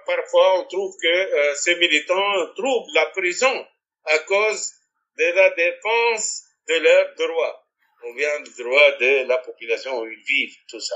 parfois, 0.05 0.59
on 0.59 0.65
trouve 0.65 0.95
que 1.01 1.07
euh, 1.07 1.55
ces 1.55 1.75
militants 1.75 2.53
trouvent 2.55 2.87
la 2.93 3.07
prison 3.07 3.67
à 4.05 4.19
cause 4.19 4.71
de 5.17 5.35
la 5.35 5.49
défense 5.51 6.43
de 6.67 6.75
leurs 6.75 7.15
droits, 7.15 7.65
ou 8.03 8.13
bien 8.13 8.39
du 8.41 8.63
droit 8.63 8.91
de 8.97 9.27
la 9.27 9.37
population 9.39 9.99
où 9.99 10.05
ils 10.05 10.23
vivent, 10.23 10.57
tout 10.69 10.79
ça. 10.79 10.95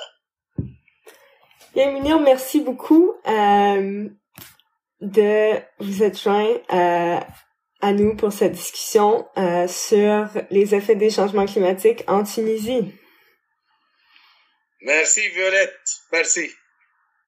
Bien, 1.75 2.19
merci 2.19 2.61
beaucoup 2.61 3.13
euh, 3.27 4.09
de 5.01 5.53
vous 5.79 6.03
être 6.03 6.21
joint 6.21 6.57
euh, 6.73 7.19
à 7.81 7.91
nous 7.93 8.15
pour 8.15 8.33
cette 8.33 8.53
discussion 8.53 9.27
euh, 9.37 9.67
sur 9.67 10.29
les 10.49 10.75
effets 10.75 10.95
des 10.95 11.09
changements 11.09 11.45
climatiques 11.45 12.03
en 12.07 12.23
Tunisie. 12.23 12.93
Merci 14.81 15.27
Violette, 15.29 15.77
merci. 16.11 16.49